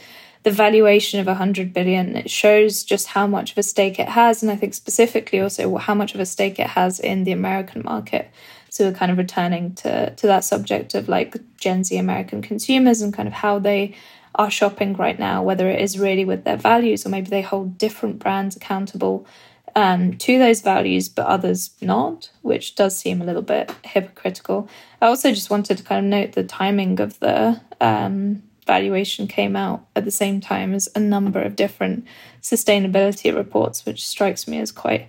the 0.47 0.53
valuation 0.53 1.19
of 1.19 1.27
100 1.27 1.73
billion 1.73 2.15
it 2.15 2.31
shows 2.31 2.85
just 2.85 3.09
how 3.09 3.27
much 3.27 3.51
of 3.51 3.59
a 3.59 3.65
stake 3.65 3.99
it 3.99 4.09
has 4.09 4.45
and 4.45 4.53
i 4.53 4.55
think 4.55 4.75
specifically 4.75 5.41
also 5.41 5.75
how 5.75 5.93
much 5.93 6.15
of 6.15 6.21
a 6.21 6.25
stake 6.25 6.61
it 6.61 6.69
has 6.69 7.01
in 7.01 7.25
the 7.25 7.33
american 7.33 7.83
market. 7.85 8.31
So 8.71 8.85
we're 8.85 8.95
kind 8.95 9.11
of 9.11 9.19
returning 9.19 9.75
to 9.83 10.11
to 10.15 10.27
that 10.29 10.45
subject 10.45 10.95
of 10.95 11.09
like 11.09 11.37
gen 11.57 11.83
z 11.83 11.97
american 11.97 12.43
consumers 12.43 13.03
and 13.03 13.13
kind 13.13 13.27
of 13.27 13.33
how 13.33 13.59
they 13.59 13.97
are 14.37 14.49
shopping 14.49 14.95
right 14.95 15.19
now 15.19 15.43
whether 15.43 15.69
it 15.69 15.81
is 15.81 15.99
really 15.99 16.25
with 16.25 16.45
their 16.45 16.57
values 16.57 17.05
or 17.05 17.09
maybe 17.09 17.29
they 17.29 17.43
hold 17.43 17.77
different 17.77 18.21
brands 18.21 18.55
accountable 18.55 19.27
um, 19.75 20.17
to 20.19 20.39
those 20.39 20.61
values 20.61 21.09
but 21.09 21.27
others 21.27 21.71
not 21.81 22.31
which 22.43 22.77
does 22.77 22.97
seem 22.97 23.21
a 23.21 23.25
little 23.25 23.43
bit 23.43 23.73
hypocritical. 23.85 24.69
I 25.03 25.07
also 25.07 25.33
just 25.33 25.51
wanted 25.51 25.79
to 25.79 25.83
kind 25.83 26.07
of 26.07 26.09
note 26.09 26.33
the 26.35 26.45
timing 26.45 27.01
of 27.01 27.19
the 27.19 27.61
um, 27.81 28.45
valuation 28.67 29.27
came 29.27 29.57
out 29.57 29.87
at 29.95 30.05
the 30.05 30.11
same 30.11 30.41
time 30.41 30.75
as 30.75 30.89
a 30.95 31.01
number 31.01 31.41
of 31.41 31.57
different 31.57 32.05
sustainability 32.43 33.35
reports, 33.35 33.87
which 33.87 34.07
strikes 34.07 34.47
me 34.47 34.59
as 34.59 34.73
quite 34.73 35.09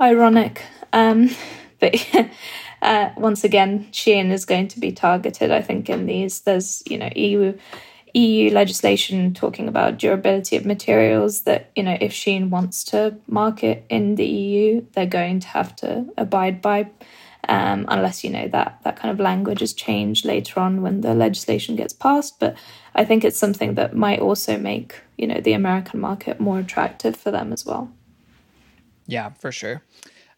ironic. 0.00 0.62
Um, 0.92 1.30
but 1.80 1.94
uh, 2.82 3.10
once 3.16 3.44
again, 3.44 3.88
Shein 3.92 4.30
is 4.30 4.44
going 4.44 4.68
to 4.68 4.80
be 4.80 4.92
targeted. 4.92 5.50
I 5.50 5.62
think 5.62 5.88
in 5.88 6.06
these, 6.06 6.40
there's 6.40 6.82
you 6.86 6.98
know 6.98 7.10
EU 7.16 7.56
EU 8.12 8.50
legislation 8.50 9.34
talking 9.34 9.68
about 9.68 9.98
durability 9.98 10.56
of 10.56 10.66
materials. 10.66 11.42
That 11.42 11.70
you 11.74 11.82
know 11.82 11.96
if 12.00 12.12
Shein 12.12 12.50
wants 12.50 12.84
to 12.84 13.16
market 13.26 13.84
in 13.88 14.16
the 14.16 14.26
EU, 14.26 14.86
they're 14.92 15.06
going 15.06 15.40
to 15.40 15.48
have 15.48 15.74
to 15.76 16.06
abide 16.16 16.60
by 16.60 16.90
um, 17.48 17.84
unless 17.88 18.22
you 18.22 18.30
know 18.30 18.48
that 18.48 18.80
that 18.84 18.96
kind 18.96 19.12
of 19.12 19.20
language 19.20 19.62
is 19.62 19.72
changed 19.72 20.24
later 20.24 20.60
on 20.60 20.82
when 20.82 21.00
the 21.00 21.14
legislation 21.14 21.76
gets 21.76 21.92
passed. 21.92 22.38
But 22.38 22.56
I 22.94 23.04
think 23.04 23.24
it's 23.24 23.38
something 23.38 23.74
that 23.74 23.94
might 23.94 24.20
also 24.20 24.58
make 24.58 25.00
you 25.16 25.26
know 25.26 25.40
the 25.40 25.52
American 25.52 26.00
market 26.00 26.40
more 26.40 26.58
attractive 26.58 27.16
for 27.16 27.30
them 27.30 27.52
as 27.52 27.64
well. 27.64 27.90
Yeah, 29.06 29.30
for 29.30 29.50
sure. 29.50 29.82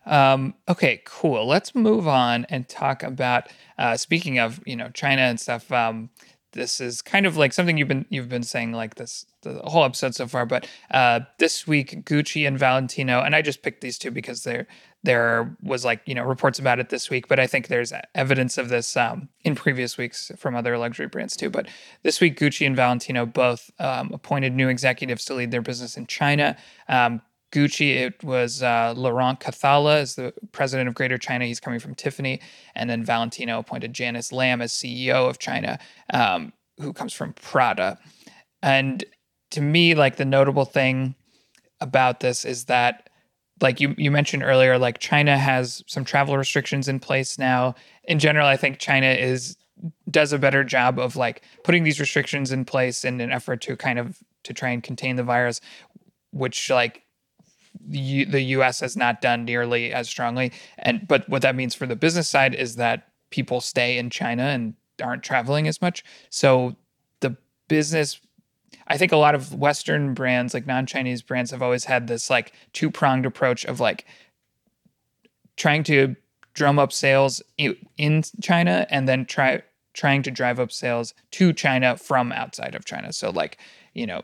Um, 0.05 0.55
okay, 0.69 1.03
cool. 1.05 1.47
Let's 1.47 1.75
move 1.75 2.09
on 2.09 2.47
and 2.49 2.69
talk 2.69 3.03
about. 3.03 3.49
Uh, 3.79 3.97
speaking 3.97 4.39
of 4.39 4.61
you 4.67 4.77
know 4.77 4.91
China 4.91 5.23
and 5.23 5.39
stuff. 5.39 5.71
Um, 5.71 6.11
this 6.53 6.81
is 6.81 7.03
kind 7.03 7.27
of 7.27 7.37
like 7.37 7.53
something 7.53 7.79
you've 7.79 7.89
been 7.89 8.07
you've 8.09 8.29
been 8.29 8.43
saying 8.43 8.73
like 8.73 8.97
this 8.97 9.27
the 9.43 9.61
whole 9.65 9.85
episode 9.85 10.15
so 10.15 10.27
far. 10.27 10.47
But 10.47 10.67
uh, 10.91 11.21
this 11.39 11.67
week, 11.67 12.05
Gucci 12.05 12.47
and 12.47 12.59
Valentino, 12.59 13.21
and 13.21 13.35
I 13.37 13.43
just 13.43 13.63
picked 13.63 13.81
these 13.81 13.99
two 13.99 14.11
because 14.11 14.45
they're 14.45 14.67
there 15.05 15.57
was 15.63 15.85
like 15.85 16.01
you 16.07 16.15
know 16.15 16.23
reports 16.23 16.59
about 16.59 16.79
it 16.79 16.89
this 16.89 17.11
week 17.11 17.27
but 17.29 17.41
i 17.41 17.47
think 17.47 17.69
there's 17.69 17.93
evidence 18.15 18.57
of 18.57 18.69
this 18.69 18.97
um, 18.97 19.29
in 19.45 19.55
previous 19.55 19.99
weeks 19.99 20.31
from 20.37 20.55
other 20.55 20.79
luxury 20.79 21.07
brands 21.07 21.37
too. 21.37 21.51
But 21.51 21.69
this 22.03 22.21
week 22.21 22.39
gucci 22.39 22.67
and 22.67 22.77
valentino 22.77 23.27
both 23.27 23.71
um, 23.79 24.13
appointed 24.13 24.55
new 24.55 24.69
executives 24.69 25.25
to 25.27 25.35
lead 25.35 25.51
their 25.51 25.63
business 25.63 25.97
in 25.97 26.07
china. 26.07 26.57
Um, 26.89 27.21
gucci 27.53 27.97
it 27.97 28.23
was 28.23 28.63
uh, 28.63 28.95
laurent 28.97 29.41
cathala 29.41 29.97
as 29.97 30.15
the 30.15 30.33
president 30.53 30.89
of 30.89 30.95
greater 30.95 31.19
china. 31.19 31.45
He's 31.45 31.61
coming 31.61 31.81
from 31.81 31.95
tiffany. 31.95 32.41
And 32.75 32.89
then 32.89 33.05
valentino 33.05 33.59
appointed 33.59 33.93
janice 33.93 34.33
lam 34.33 34.63
as 34.63 34.73
ceo 34.73 35.29
of 35.29 35.39
china 35.39 35.79
um, 36.13 36.53
who 36.81 36.93
comes 36.93 37.13
from 37.13 37.33
prada. 37.35 37.99
And 38.63 39.05
to 39.53 39.61
me 39.61 39.95
like 39.95 40.17
the 40.17 40.25
notable 40.25 40.65
thing 40.65 41.15
about 41.81 42.21
this 42.21 42.45
is 42.45 42.65
that 42.67 43.09
like 43.61 43.81
you 43.81 43.95
you 43.97 44.11
mentioned 44.11 44.43
earlier 44.43 44.79
like 44.79 44.99
China 44.99 45.39
has 45.39 45.83
some 45.87 46.05
travel 46.05 46.37
restrictions 46.37 46.89
in 46.89 46.99
place 46.99 47.39
now. 47.39 47.75
In 48.05 48.19
general, 48.19 48.47
I 48.47 48.57
think 48.57 48.79
China 48.79 49.07
is 49.07 49.57
does 50.11 50.33
a 50.33 50.39
better 50.39 50.65
job 50.65 50.99
of 50.99 51.17
like 51.17 51.43
putting 51.65 51.85
these 51.85 52.01
restrictions 52.01 52.53
in 52.53 52.65
place 52.65 53.05
in 53.05 53.21
an 53.21 53.33
effort 53.33 53.61
to 53.63 53.77
kind 53.77 53.99
of 53.99 54.19
to 54.45 54.53
try 54.53 54.71
and 54.71 54.83
contain 54.83 55.17
the 55.17 55.23
virus 55.23 55.61
which 56.31 56.71
like 56.71 57.03
the, 57.81 58.25
the 58.25 58.41
US 58.57 58.81
has 58.81 58.97
not 58.97 59.21
done 59.21 59.45
nearly 59.45 59.93
as 59.93 60.09
strongly 60.09 60.53
and 60.79 61.07
but 61.09 61.29
what 61.29 61.43
that 61.43 61.57
means 61.57 61.75
for 61.75 61.87
the 61.87 61.97
business 61.97 62.29
side 62.29 62.55
is 62.55 62.77
that 62.77 63.09
people 63.31 63.61
stay 63.61 63.99
in 63.99 64.09
China 64.11 64.45
and 64.45 64.75
aren't 65.03 65.25
traveling 65.25 65.67
as 65.67 65.83
much. 65.83 66.05
So 66.31 66.77
the 67.21 67.37
business 67.67 68.21
I 68.89 68.97
think 68.97 69.13
a 69.13 69.17
lot 69.17 69.35
of 69.35 69.55
Western 69.55 70.15
brands, 70.15 70.55
like 70.55 70.67
non 70.67 70.87
Chinese 70.87 71.23
brands, 71.23 71.51
have 71.51 71.63
always 71.63 71.85
had 71.85 72.07
this 72.07 72.31
like 72.31 72.53
two 72.73 72.91
pronged 72.91 73.27
approach 73.27 73.65
of 73.65 73.81
like 73.81 74.07
trying 75.57 75.83
to 75.85 76.17
drum 76.55 76.79
up 76.79 76.93
sales 76.93 77.43
in 77.59 78.23
China 78.41 78.87
and 78.91 79.09
then 79.09 79.25
try 79.25 79.63
trying 79.95 80.23
to 80.23 80.31
drive 80.31 80.59
up 80.59 80.73
sales 80.73 81.15
to 81.31 81.53
China 81.53 81.97
from 81.97 82.33
outside 82.33 82.75
of 82.75 82.85
China. 82.85 83.13
So 83.13 83.31
like, 83.31 83.59
you 83.93 84.07
know, 84.07 84.23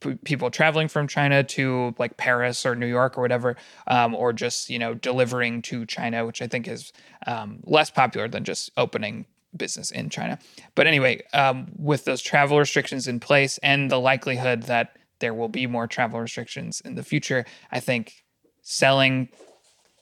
p- 0.00 0.18
people 0.24 0.50
traveling 0.50 0.88
from 0.88 1.08
China 1.08 1.42
to 1.42 1.94
like 1.98 2.16
Paris 2.16 2.64
or 2.64 2.74
New 2.74 2.86
York 2.86 3.18
or 3.18 3.20
whatever, 3.20 3.56
um, 3.86 4.14
or 4.14 4.32
just 4.32 4.70
you 4.70 4.78
know 4.78 4.94
delivering 4.94 5.62
to 5.62 5.86
China, 5.86 6.26
which 6.26 6.42
I 6.42 6.46
think 6.46 6.68
is 6.68 6.92
um, 7.26 7.60
less 7.64 7.90
popular 7.90 8.28
than 8.28 8.44
just 8.44 8.70
opening 8.76 9.26
business 9.56 9.90
in 9.90 10.10
China. 10.10 10.38
But 10.74 10.86
anyway, 10.86 11.22
um, 11.32 11.68
with 11.76 12.04
those 12.04 12.22
travel 12.22 12.58
restrictions 12.58 13.06
in 13.06 13.20
place 13.20 13.58
and 13.58 13.90
the 13.90 14.00
likelihood 14.00 14.64
that 14.64 14.96
there 15.18 15.34
will 15.34 15.48
be 15.48 15.66
more 15.66 15.86
travel 15.86 16.20
restrictions 16.20 16.80
in 16.80 16.94
the 16.94 17.02
future, 17.02 17.44
I 17.70 17.80
think 17.80 18.24
selling 18.62 19.28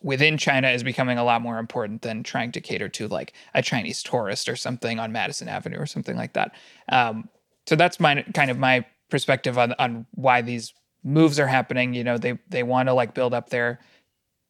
within 0.02 0.38
China 0.38 0.69
is 0.69 0.83
becoming 0.83 1.19
a 1.19 1.25
lot 1.25 1.43
more 1.43 1.59
important 1.59 2.02
than 2.02 2.23
trying 2.23 2.52
to 2.52 2.61
cater 2.61 2.88
to 2.88 3.09
like 3.09 3.33
a 3.55 3.62
Chinese 3.62 4.02
tourist 4.02 4.49
or 4.49 4.57
something 4.57 4.99
on 4.99 5.11
Madison 5.11 5.49
Avenue 5.49 5.78
or 5.78 5.87
something 5.87 6.17
like 6.17 6.35
that. 6.35 6.55
Um, 6.88 7.28
so 7.67 7.76
that's 7.76 7.99
my 7.99 8.23
kind 8.35 8.50
of 8.50 8.59
my 8.59 8.85
perspective 9.11 9.59
on 9.59 9.75
on 9.78 10.07
why 10.14 10.43
these 10.43 10.73
moves 11.02 11.38
are 11.38 11.47
happening. 11.47 11.95
You 11.95 12.05
know, 12.05 12.19
they 12.19 12.38
they 12.49 12.62
want 12.62 12.88
to 12.88 12.95
like 12.95 13.14
build 13.14 13.35
up 13.35 13.50
their 13.50 13.81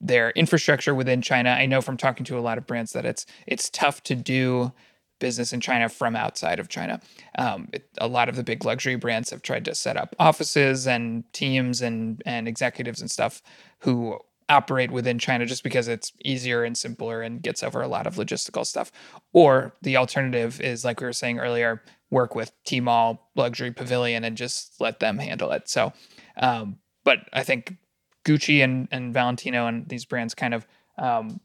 their 0.01 0.31
infrastructure 0.31 0.95
within 0.95 1.23
China. 1.23 1.51
I 1.51 1.67
know 1.67 1.81
from 1.81 1.97
talking 1.97 2.25
to 2.27 2.39
a 2.39 2.41
lot 2.41 2.59
of 2.59 2.67
brands 2.67 2.93
that 2.93 3.05
it's 3.05 3.27
it's 3.47 3.71
tough 3.71 4.03
to 4.05 4.15
do 4.15 4.73
business 5.19 5.53
in 5.53 5.61
China 5.61 5.89
from 5.89 6.17
outside 6.17 6.59
of 6.59 6.69
China. 6.69 7.01
Um, 7.37 7.69
it, 7.73 7.89
a 7.99 8.09
lot 8.09 8.29
of 8.29 8.37
the 8.37 8.45
big 8.45 8.65
luxury 8.65 8.97
brands 8.97 9.31
have 9.31 9.43
tried 9.43 9.65
to 9.67 9.75
set 9.75 9.97
up 9.97 10.15
offices 10.19 10.87
and 10.87 11.25
teams 11.33 11.83
and 11.83 12.23
and 12.25 12.49
executives 12.49 13.01
and 13.01 13.11
stuff 13.11 13.43
who 13.81 14.19
operate 14.49 14.91
within 14.91 15.19
China 15.19 15.45
just 15.45 15.63
because 15.63 15.89
it's 15.89 16.13
easier 16.25 16.65
and 16.65 16.77
simpler 16.77 17.21
and 17.21 17.43
gets 17.43 17.63
over 17.63 17.83
a 17.83 17.89
lot 17.89 18.07
of 18.07 18.15
logistical 18.15 18.67
stuff. 18.67 18.91
Or 19.33 19.75
the 19.83 19.97
alternative 19.97 20.61
is 20.61 20.85
like 20.85 21.01
we 21.01 21.07
were 21.07 21.13
saying 21.13 21.39
earlier, 21.39 21.83
work 22.11 22.35
with 22.35 22.53
Tmall 22.65 23.19
Luxury 23.37 23.73
Pavilion 23.73 24.25
and 24.25 24.37
just 24.37 24.81
let 24.81 25.01
them 25.01 25.19
handle 25.19 25.51
it. 25.51 25.69
So, 25.69 25.93
um, 26.39 26.79
but 27.05 27.29
I 27.33 27.43
think 27.43 27.77
Gucci 28.25 28.65
and 28.65 28.89
and 28.91 29.13
Valentino 29.13 29.67
and 29.67 29.89
these 29.89 30.05
brands 30.05 30.35
kind 30.35 30.55
of 30.55 30.67
um, 30.97 31.41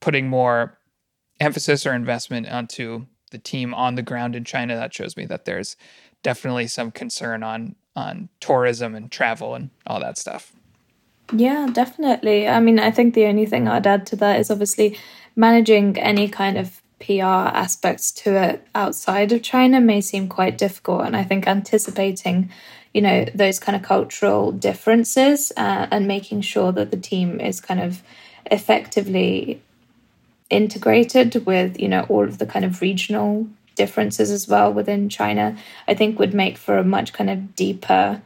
putting 0.00 0.28
more 0.28 0.78
emphasis 1.40 1.86
or 1.86 1.92
investment 1.92 2.48
onto 2.48 3.06
the 3.30 3.38
team 3.38 3.74
on 3.74 3.94
the 3.94 4.02
ground 4.02 4.36
in 4.36 4.44
China, 4.44 4.76
that 4.76 4.94
shows 4.94 5.16
me 5.16 5.26
that 5.26 5.44
there's 5.44 5.76
definitely 6.22 6.66
some 6.66 6.90
concern 6.90 7.42
on 7.42 7.76
on 7.94 8.28
tourism 8.40 8.94
and 8.94 9.10
travel 9.10 9.54
and 9.54 9.70
all 9.86 9.98
that 10.00 10.18
stuff. 10.18 10.52
Yeah, 11.32 11.68
definitely. 11.72 12.46
I 12.46 12.60
mean, 12.60 12.78
I 12.78 12.90
think 12.90 13.14
the 13.14 13.26
only 13.26 13.46
thing 13.46 13.68
I'd 13.68 13.86
add 13.86 14.06
to 14.08 14.16
that 14.16 14.38
is 14.38 14.50
obviously 14.50 14.98
managing 15.34 15.98
any 15.98 16.28
kind 16.28 16.58
of 16.58 16.82
PR 17.00 17.24
aspects 17.24 18.12
to 18.12 18.36
it 18.36 18.66
outside 18.74 19.32
of 19.32 19.42
China 19.42 19.80
may 19.80 20.00
seem 20.00 20.28
quite 20.28 20.56
difficult. 20.56 21.04
And 21.04 21.16
I 21.16 21.24
think 21.24 21.46
anticipating, 21.46 22.50
you 22.94 23.02
know, 23.02 23.26
those 23.34 23.58
kind 23.58 23.76
of 23.76 23.82
cultural 23.82 24.52
differences 24.52 25.52
uh, 25.56 25.88
and 25.90 26.06
making 26.06 26.42
sure 26.42 26.72
that 26.72 26.90
the 26.90 26.96
team 26.96 27.40
is 27.40 27.60
kind 27.60 27.80
of 27.80 28.02
effectively 28.46 29.60
integrated 30.50 31.44
with 31.46 31.78
you 31.80 31.88
know 31.88 32.06
all 32.08 32.24
of 32.24 32.38
the 32.38 32.46
kind 32.46 32.64
of 32.64 32.80
regional 32.80 33.48
differences 33.74 34.30
as 34.30 34.48
well 34.48 34.72
within 34.72 35.08
China, 35.08 35.56
I 35.86 35.94
think 35.94 36.18
would 36.18 36.34
make 36.34 36.56
for 36.58 36.78
a 36.78 36.84
much 36.84 37.12
kind 37.12 37.30
of 37.30 37.54
deeper 37.54 38.22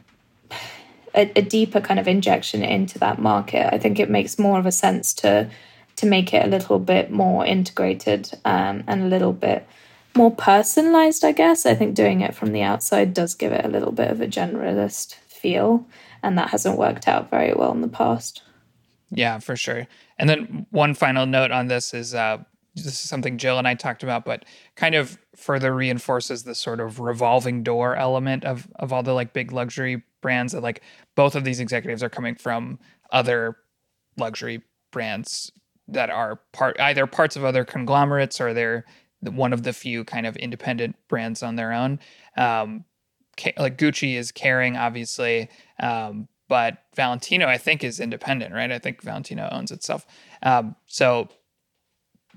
a, 1.13 1.29
a, 1.35 1.41
deeper 1.41 1.81
kind 1.81 1.99
of 1.99 2.07
injection 2.07 2.63
into 2.63 2.97
that 2.99 3.19
market. 3.19 3.73
I 3.73 3.77
think 3.77 3.99
it 3.99 4.09
makes 4.09 4.39
more 4.39 4.57
of 4.57 4.65
a 4.65 4.71
sense 4.71 5.13
to 5.15 5.49
to 5.97 6.05
make 6.05 6.33
it 6.33 6.45
a 6.45 6.47
little 6.47 6.79
bit 6.79 7.11
more 7.11 7.45
integrated 7.45 8.31
um, 8.45 8.83
and 8.87 9.03
a 9.03 9.07
little 9.07 9.33
bit 9.33 9.67
more 10.15 10.31
personalized. 10.31 11.23
I 11.23 11.33
guess 11.33 11.65
I 11.65 11.75
think 11.75 11.95
doing 11.95 12.21
it 12.21 12.33
from 12.33 12.53
the 12.53 12.63
outside 12.63 13.13
does 13.13 13.35
give 13.35 13.51
it 13.51 13.65
a 13.65 13.69
little 13.69 13.91
bit 13.91 14.09
of 14.09 14.21
a 14.21 14.27
generalist 14.27 15.15
feel, 15.15 15.85
and 16.23 16.37
that 16.37 16.49
hasn't 16.49 16.77
worked 16.77 17.07
out 17.07 17.29
very 17.29 17.53
well 17.53 17.71
in 17.71 17.81
the 17.81 17.87
past. 17.87 18.41
Yeah, 19.11 19.39
for 19.39 19.57
sure. 19.57 19.87
And 20.21 20.29
then 20.29 20.67
one 20.69 20.93
final 20.93 21.25
note 21.25 21.49
on 21.49 21.65
this 21.65 21.95
is 21.95 22.13
uh, 22.13 22.37
this 22.75 22.85
is 22.85 22.99
something 22.99 23.39
Jill 23.39 23.57
and 23.57 23.67
I 23.67 23.73
talked 23.73 24.03
about, 24.03 24.23
but 24.23 24.45
kind 24.75 24.93
of 24.93 25.17
further 25.35 25.73
reinforces 25.73 26.43
the 26.43 26.53
sort 26.53 26.79
of 26.79 26.99
revolving 26.99 27.63
door 27.63 27.95
element 27.95 28.45
of 28.45 28.67
of 28.75 28.93
all 28.93 29.01
the 29.01 29.13
like 29.13 29.33
big 29.33 29.51
luxury 29.51 30.03
brands 30.21 30.53
that 30.53 30.61
like 30.61 30.83
both 31.15 31.35
of 31.35 31.43
these 31.43 31.59
executives 31.59 32.03
are 32.03 32.09
coming 32.09 32.35
from 32.35 32.77
other 33.11 33.57
luxury 34.15 34.61
brands 34.91 35.51
that 35.87 36.11
are 36.11 36.39
part 36.53 36.79
either 36.79 37.07
parts 37.07 37.35
of 37.35 37.43
other 37.43 37.65
conglomerates 37.65 38.39
or 38.39 38.53
they're 38.53 38.85
one 39.21 39.53
of 39.53 39.63
the 39.63 39.73
few 39.73 40.03
kind 40.03 40.27
of 40.27 40.35
independent 40.37 40.95
brands 41.07 41.41
on 41.41 41.55
their 41.55 41.73
own. 41.73 41.99
Um, 42.37 42.85
like 43.57 43.79
Gucci 43.79 44.17
is 44.17 44.31
Kering, 44.31 44.79
obviously, 44.79 45.49
um, 45.79 46.27
but 46.51 46.83
Valentino 46.97 47.47
I 47.47 47.57
think 47.57 47.81
is 47.81 48.01
independent, 48.01 48.53
right? 48.53 48.73
I 48.73 48.77
think 48.77 49.01
Valentino 49.01 49.47
owns 49.53 49.71
itself. 49.71 50.05
Um, 50.43 50.75
so 50.85 51.29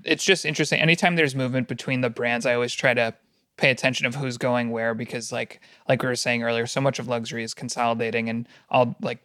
it's 0.05 0.23
just 0.23 0.45
interesting. 0.45 0.79
Anytime 0.79 1.17
there's 1.17 1.35
movement 1.35 1.67
between 1.67 1.99
the 1.99 2.09
brands, 2.09 2.45
I 2.45 2.53
always 2.53 2.73
try 2.73 2.93
to 2.93 3.13
pay 3.57 3.71
attention 3.71 4.05
of 4.05 4.15
who's 4.15 4.37
going 4.37 4.69
where 4.69 4.93
because 4.93 5.33
like 5.33 5.59
like 5.89 6.01
we 6.01 6.07
were 6.07 6.15
saying 6.15 6.43
earlier, 6.43 6.65
so 6.65 6.79
much 6.79 6.97
of 6.97 7.09
luxury 7.09 7.43
is 7.43 7.53
consolidating 7.53 8.29
and 8.29 8.47
all 8.69 8.95
like 9.01 9.19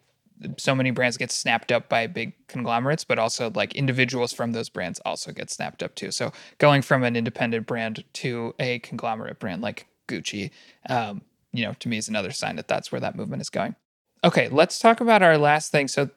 so 0.58 0.74
many 0.74 0.90
brands 0.90 1.16
get 1.16 1.30
snapped 1.30 1.70
up 1.70 1.88
by 1.88 2.08
big 2.08 2.32
conglomerates, 2.48 3.04
but 3.04 3.16
also 3.16 3.48
like 3.54 3.72
individuals 3.76 4.32
from 4.32 4.50
those 4.50 4.68
brands 4.68 4.98
also 5.04 5.30
get 5.30 5.50
snapped 5.50 5.84
up 5.84 5.94
too. 5.94 6.10
So 6.10 6.32
going 6.58 6.82
from 6.82 7.04
an 7.04 7.14
independent 7.14 7.64
brand 7.64 8.02
to 8.14 8.56
a 8.58 8.80
conglomerate 8.80 9.38
brand 9.38 9.62
like 9.62 9.86
Gucci, 10.08 10.50
um, 10.88 11.22
you 11.52 11.64
know, 11.64 11.74
to 11.74 11.88
me 11.88 11.96
is 11.96 12.08
another 12.08 12.32
sign 12.32 12.56
that 12.56 12.66
that's 12.66 12.90
where 12.90 13.00
that 13.00 13.14
movement 13.14 13.40
is 13.40 13.50
going. 13.50 13.76
Okay, 14.22 14.48
let's 14.50 14.78
talk 14.78 15.00
about 15.00 15.22
our 15.22 15.38
last 15.38 15.72
thing. 15.72 15.88
So 15.88 16.10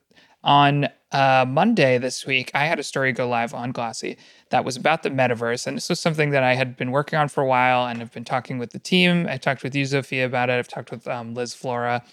on 0.44 0.90
uh, 1.14 1.46
Monday 1.48 1.98
this 1.98 2.26
week, 2.26 2.52
I 2.54 2.66
had 2.66 2.78
a 2.78 2.84
story 2.84 3.14
go 3.14 3.30
live 3.30 3.54
on 3.54 3.72
Glossy 3.72 4.18
that 4.50 4.66
was 4.66 4.76
about 4.76 5.04
the 5.04 5.10
metaverse. 5.10 5.68
And 5.68 5.78
this 5.78 5.88
was 5.88 6.02
something 6.02 6.32
that 6.32 6.44
I 6.44 6.56
had 6.56 6.76
been 6.76 6.92
working 6.92 7.18
on 7.18 7.30
for 7.30 7.42
a 7.42 7.48
while 7.48 7.88
and 7.88 8.00
have 8.00 8.12
been 8.12 8.26
talking 8.26 8.58
with 8.58 8.72
the 8.72 8.80
team. 8.80 9.26
I 9.30 9.38
talked 9.38 9.64
with 9.64 9.74
you, 9.74 9.86
Zofia, 9.86 10.26
about 10.26 10.50
it. 10.50 10.60
I've 10.60 10.68
talked 10.68 10.92
with 10.92 11.08
um, 11.08 11.34
Liz 11.34 11.54
Flora 11.54 12.04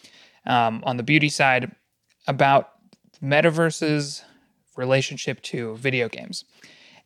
um, 0.46 0.80
on 0.86 0.96
the 0.96 1.02
beauty 1.02 1.28
side 1.28 1.74
about 2.28 2.70
metaverse's 3.20 4.22
relationship 4.76 5.42
to 5.42 5.76
video 5.76 6.08
games. 6.08 6.44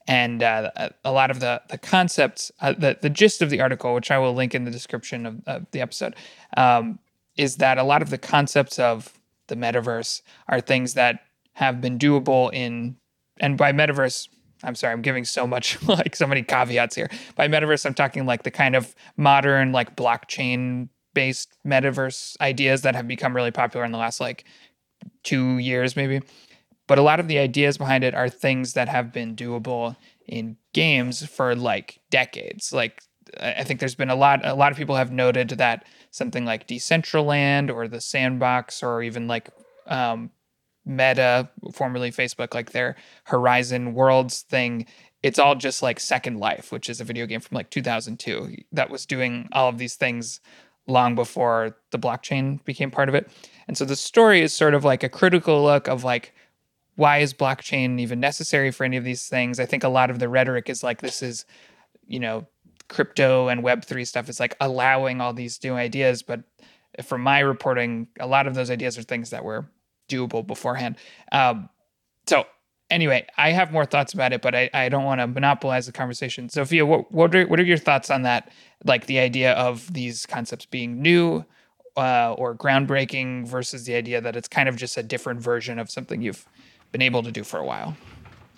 And 0.07 0.43
uh, 0.43 0.91
a 1.05 1.11
lot 1.11 1.31
of 1.31 1.41
the, 1.41 1.63
the 1.71 1.79
concepts, 1.79 2.53
uh, 2.61 2.73
the, 2.73 2.99
the 3.01 3.09
gist 3.09 3.41
of 3.41 3.49
the 3.49 3.63
article, 3.63 3.95
which 3.95 4.11
I 4.11 4.19
will 4.19 4.35
link 4.35 4.55
in 4.55 4.65
the 4.65 4.71
description 4.71 5.25
of, 5.25 5.41
of 5.47 5.67
the 5.71 5.81
episode, 5.81 6.15
um, 6.59 6.99
is 7.37 7.57
that 7.57 7.79
a 7.79 7.83
lot 7.83 8.03
of 8.03 8.11
the 8.11 8.19
concepts 8.19 8.79
of 8.79 9.19
the 9.49 9.57
metaverse 9.57 10.23
are 10.49 10.61
things 10.61 10.95
that 10.95 11.21
have 11.55 11.81
been 11.81 11.99
doable 11.99 12.53
in 12.53 12.97
and 13.41 13.57
by 13.57 13.73
metaverse 13.73 14.29
I'm 14.63 14.75
sorry, 14.75 14.95
I'm 14.95 15.03
giving 15.03 15.25
so 15.25 15.47
much 15.47 15.83
like 15.89 16.17
so 16.17 16.27
many 16.27 16.43
caveats 16.43 16.95
here. 16.95 17.11
By 17.37 17.49
metaverse, 17.49 17.85
I'm 17.85 17.95
talking 17.95 18.25
like 18.25 18.43
the 18.45 18.51
kind 18.51 18.75
of 18.75 18.95
modern 19.17 19.73
like 19.73 19.95
blockchain 19.95 20.89
based 21.13 21.57
metaverse 21.67 22.41
ideas 22.41 22.83
that 22.83 22.95
have 22.95 23.07
become 23.07 23.37
really 23.37 23.51
popular 23.51 23.85
in 23.85 23.93
the 23.93 23.99
last 23.99 24.21
like 24.21 24.45
2 25.25 25.59
years 25.59 25.97
maybe. 25.97 26.23
But 26.87 26.99
a 26.99 27.03
lot 27.03 27.21
of 27.21 27.29
the 27.29 27.39
ideas 27.39 27.79
behind 27.79 28.05
it 28.05 28.15
are 28.15 28.29
things 28.29 28.75
that 28.75 28.89
have 28.89 29.13
been 29.13 29.37
doable 29.37 29.97
in 30.27 30.57
games 30.73 31.25
for 31.25 31.55
like 31.55 32.01
decades. 32.11 32.73
Like 32.73 33.03
I 33.41 33.65
think 33.65 33.81
there's 33.81 33.95
been 33.95 34.11
a 34.11 34.15
lot 34.15 34.45
a 34.45 34.55
lot 34.55 34.73
of 34.73 34.79
people 34.79 34.97
have 34.97 35.13
noted 35.13 35.51
that 35.51 35.87
something 36.11 36.45
like 36.45 36.67
Decentraland 36.67 37.73
or 37.73 37.89
the 37.89 38.01
Sandbox 38.01 38.83
or 38.83 39.03
even 39.03 39.27
like 39.27 39.51
um, 39.87 40.31
Meta, 40.87 41.49
formerly 41.73 42.11
Facebook, 42.11 42.55
like 42.55 42.73
their 42.73 42.97
Horizon 43.25 43.95
Worlds 43.95 44.43
thing, 44.43 44.87
it's 45.23 45.39
all 45.39 45.55
just 45.55 45.83
like 45.83 45.99
Second 45.99 46.39
Life, 46.39 46.71
which 46.71 46.91
is 46.91 47.01
a 47.01 47.05
video 47.05 47.27
game 47.27 47.41
from 47.41 47.55
like 47.57 47.71
2002 47.71 48.57
that 48.73 48.91
was 48.91 49.07
doing 49.07 49.49
all 49.53 49.69
of 49.69 49.79
these 49.79 49.97
things 49.97 50.41
long 50.87 51.15
before 51.15 51.79
the 51.93 51.99
blockchain 51.99 52.63
became 52.65 52.91
part 52.91 53.09
of 53.09 53.15
it. 53.15 53.31
And 53.67 53.79
so 53.79 53.87
the 53.87 53.97
story 53.97 54.43
is 54.43 54.53
sort 54.53 54.75
of 54.75 54.85
like 54.85 55.03
a 55.03 55.09
critical 55.09 55.63
look 55.63 55.89
of 55.89 56.05
like 56.05 56.35
why 56.97 57.19
is 57.19 57.35
blockchain 57.35 57.99
even 57.99 58.21
necessary 58.21 58.71
for 58.71 58.85
any 58.85 58.97
of 58.97 59.05
these 59.05 59.27
things? 59.27 59.59
I 59.59 59.67
think 59.67 59.83
a 59.83 59.89
lot 59.89 60.11
of 60.11 60.19
the 60.19 60.29
rhetoric 60.29 60.69
is 60.69 60.83
like 60.83 61.01
this 61.01 61.23
is, 61.23 61.45
you 62.07 62.21
know, 62.21 62.47
crypto 62.95 63.49
and 63.49 63.63
web3 63.63 64.07
stuff 64.07 64.29
is 64.29 64.41
like 64.41 64.57
allowing 64.61 65.21
all 65.21 65.33
these 65.33 65.63
new 65.63 65.75
ideas, 65.75 66.23
but 66.23 66.45
from 67.05 67.21
my 67.21 67.41
reporting, 67.41 68.07
a 68.21 68.27
lot 68.27 68.47
of 68.47 68.55
those 68.55 68.71
ideas 68.71 68.97
are 68.97 69.03
things 69.03 69.31
that 69.31 69.45
were 69.45 69.69
doable 70.09 70.47
beforehand. 70.47 70.97
Um, 71.33 71.69
so 72.27 72.47
anyway, 72.91 73.27
I 73.37 73.51
have 73.51 73.73
more 73.73 73.85
thoughts 73.85 74.15
about 74.15 74.33
it, 74.33 74.43
but 74.43 74.55
I, 74.55 74.71
I 74.73 74.89
don't 74.89 75.05
want 75.05 75.21
to 75.21 75.27
monopolize 75.27 75.87
the 75.87 75.93
conversation. 75.93 76.49
Zofia, 76.49 76.87
what 76.87 77.11
what 77.11 77.35
are 77.35 77.47
what 77.47 77.59
are 77.59 77.65
your 77.65 77.79
thoughts 77.79 78.11
on 78.11 78.23
that? 78.23 78.51
Like 78.85 79.07
the 79.07 79.19
idea 79.19 79.53
of 79.55 79.93
these 79.93 80.25
concepts 80.25 80.67
being 80.67 81.03
new 81.03 81.45
uh, 81.97 82.35
or 82.35 82.55
groundbreaking 82.55 83.47
versus 83.47 83.85
the 83.85 83.95
idea 83.95 84.21
that 84.21 84.37
it's 84.37 84.49
kind 84.49 84.69
of 84.69 84.77
just 84.77 84.97
a 84.97 85.03
different 85.03 85.41
version 85.41 85.79
of 85.79 85.91
something 85.91 86.23
you've 86.23 86.47
been 86.93 87.03
able 87.03 87.23
to 87.25 87.33
do 87.33 87.43
for 87.43 87.59
a 87.59 87.65
while. 87.65 87.97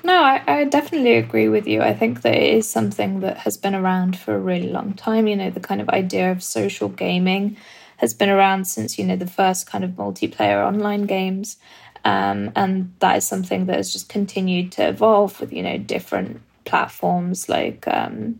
No, 0.04 0.22
I, 0.22 0.42
I 0.46 0.64
definitely 0.64 1.14
agree 1.16 1.48
with 1.48 1.66
you. 1.66 1.82
I 1.82 1.92
think 1.94 2.22
that 2.22 2.34
it 2.34 2.54
is 2.54 2.68
something 2.68 3.20
that 3.20 3.38
has 3.38 3.56
been 3.56 3.74
around 3.74 4.16
for 4.18 4.34
a 4.34 4.38
really 4.40 4.68
long 4.70 4.94
time. 4.94 5.26
You 5.26 5.36
know, 5.36 5.50
the 5.50 5.60
kind 5.60 5.80
of 5.80 5.88
idea 5.88 6.30
of 6.30 6.42
social 6.42 6.88
gaming 6.88 7.56
has 7.96 8.14
been 8.14 8.28
around 8.28 8.66
since, 8.66 8.98
you 8.98 9.04
know, 9.04 9.16
the 9.16 9.26
first 9.26 9.66
kind 9.66 9.82
of 9.84 9.90
multiplayer 9.92 10.64
online 10.66 11.06
games. 11.06 11.56
Um, 12.04 12.52
and 12.54 12.92
that 13.00 13.16
is 13.16 13.26
something 13.26 13.66
that 13.66 13.76
has 13.76 13.92
just 13.92 14.08
continued 14.08 14.70
to 14.72 14.88
evolve 14.88 15.40
with, 15.40 15.52
you 15.52 15.62
know, 15.62 15.78
different 15.78 16.40
platforms 16.64 17.48
like, 17.48 17.88
um, 17.88 18.38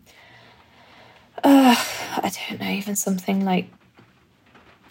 uh, 1.44 1.74
I 2.16 2.32
don't 2.48 2.60
know, 2.60 2.70
even 2.70 2.96
something 2.96 3.44
like 3.44 3.68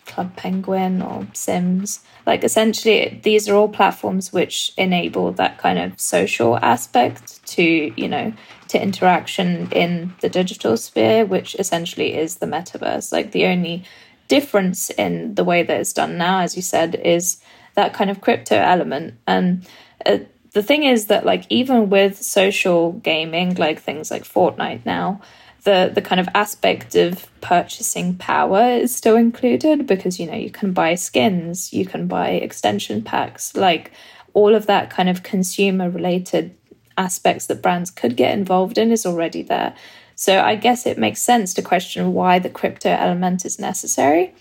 Club 0.05 0.35
Penguin 0.35 1.01
or 1.01 1.27
Sims. 1.33 2.01
Like 2.25 2.43
essentially, 2.43 3.19
these 3.23 3.49
are 3.49 3.55
all 3.55 3.69
platforms 3.69 4.31
which 4.31 4.71
enable 4.77 5.31
that 5.33 5.57
kind 5.57 5.79
of 5.79 5.99
social 5.99 6.57
aspect 6.57 7.45
to, 7.47 7.63
you 7.63 8.07
know, 8.07 8.33
to 8.69 8.81
interaction 8.81 9.71
in 9.71 10.13
the 10.21 10.29
digital 10.29 10.77
sphere, 10.77 11.25
which 11.25 11.55
essentially 11.55 12.15
is 12.15 12.37
the 12.37 12.45
metaverse. 12.45 13.11
Like 13.11 13.31
the 13.31 13.45
only 13.45 13.83
difference 14.27 14.89
in 14.91 15.35
the 15.35 15.43
way 15.43 15.63
that 15.63 15.79
it's 15.79 15.93
done 15.93 16.17
now, 16.17 16.39
as 16.39 16.55
you 16.55 16.61
said, 16.61 16.95
is 16.95 17.41
that 17.75 17.93
kind 17.93 18.09
of 18.09 18.21
crypto 18.21 18.55
element. 18.55 19.15
And 19.27 19.67
uh, 20.05 20.19
the 20.53 20.63
thing 20.63 20.83
is 20.83 21.07
that, 21.07 21.25
like, 21.25 21.45
even 21.49 21.89
with 21.89 22.21
social 22.21 22.93
gaming, 22.93 23.55
like 23.55 23.81
things 23.81 24.09
like 24.09 24.23
Fortnite 24.23 24.85
now, 24.85 25.21
the 25.65 25.91
the 25.93 26.01
kind 26.01 26.21
of 26.21 26.29
aspect 26.33 26.95
of 26.95 27.27
purchasing 27.41 28.15
power 28.15 28.63
is 28.69 28.95
still 28.95 29.17
included 29.17 29.85
because 29.85 30.19
you 30.19 30.25
know 30.25 30.37
you 30.37 30.49
can 30.49 30.71
buy 30.73 30.95
skins, 30.95 31.73
you 31.73 31.85
can 31.85 32.07
buy 32.07 32.29
extension 32.29 33.03
packs, 33.03 33.55
like 33.55 33.91
all 34.33 34.55
of 34.55 34.67
that 34.67 34.89
kind 34.89 35.09
of 35.09 35.23
consumer 35.23 35.89
related 35.89 36.55
aspects 36.97 37.47
that 37.47 37.61
brands 37.61 37.91
could 37.91 38.15
get 38.15 38.33
involved 38.33 38.77
in 38.77 38.91
is 38.91 39.05
already 39.05 39.41
there. 39.41 39.75
So 40.15 40.39
I 40.39 40.55
guess 40.55 40.85
it 40.85 40.97
makes 40.97 41.21
sense 41.21 41.53
to 41.55 41.61
question 41.61 42.13
why 42.13 42.39
the 42.39 42.49
crypto 42.49 42.89
element 42.89 43.45
is 43.45 43.59
necessary 43.59 44.33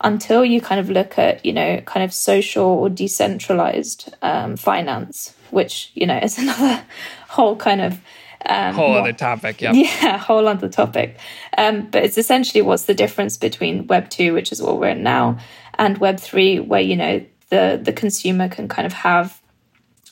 until 0.00 0.44
you 0.44 0.60
kind 0.60 0.80
of 0.80 0.90
look 0.90 1.18
at, 1.18 1.44
you 1.44 1.52
know, 1.52 1.80
kind 1.82 2.02
of 2.02 2.12
social 2.12 2.64
or 2.64 2.88
decentralized 2.88 4.12
um, 4.22 4.56
finance, 4.56 5.34
which, 5.50 5.90
you 5.94 6.06
know, 6.06 6.16
is 6.16 6.38
another 6.44 6.82
whole 7.28 7.56
kind 7.56 7.80
of 7.80 8.00
um, 8.46 8.74
whole 8.74 8.94
other 8.94 9.12
topic, 9.12 9.60
yeah. 9.60 9.72
Yeah, 9.74 10.18
whole 10.18 10.48
other 10.48 10.68
topic. 10.68 11.18
Um, 11.56 11.88
but 11.90 12.04
it's 12.04 12.18
essentially 12.18 12.62
what's 12.62 12.84
the 12.84 12.94
difference 12.94 13.36
between 13.36 13.86
Web 13.86 14.10
2, 14.10 14.32
which 14.32 14.52
is 14.52 14.62
what 14.62 14.78
we're 14.78 14.88
in 14.88 15.02
now, 15.02 15.38
and 15.74 15.98
Web 15.98 16.18
3, 16.18 16.60
where, 16.60 16.80
you 16.80 16.96
know, 16.96 17.24
the, 17.50 17.80
the 17.82 17.92
consumer 17.92 18.48
can 18.48 18.68
kind 18.68 18.86
of 18.86 18.92
have 18.92 19.40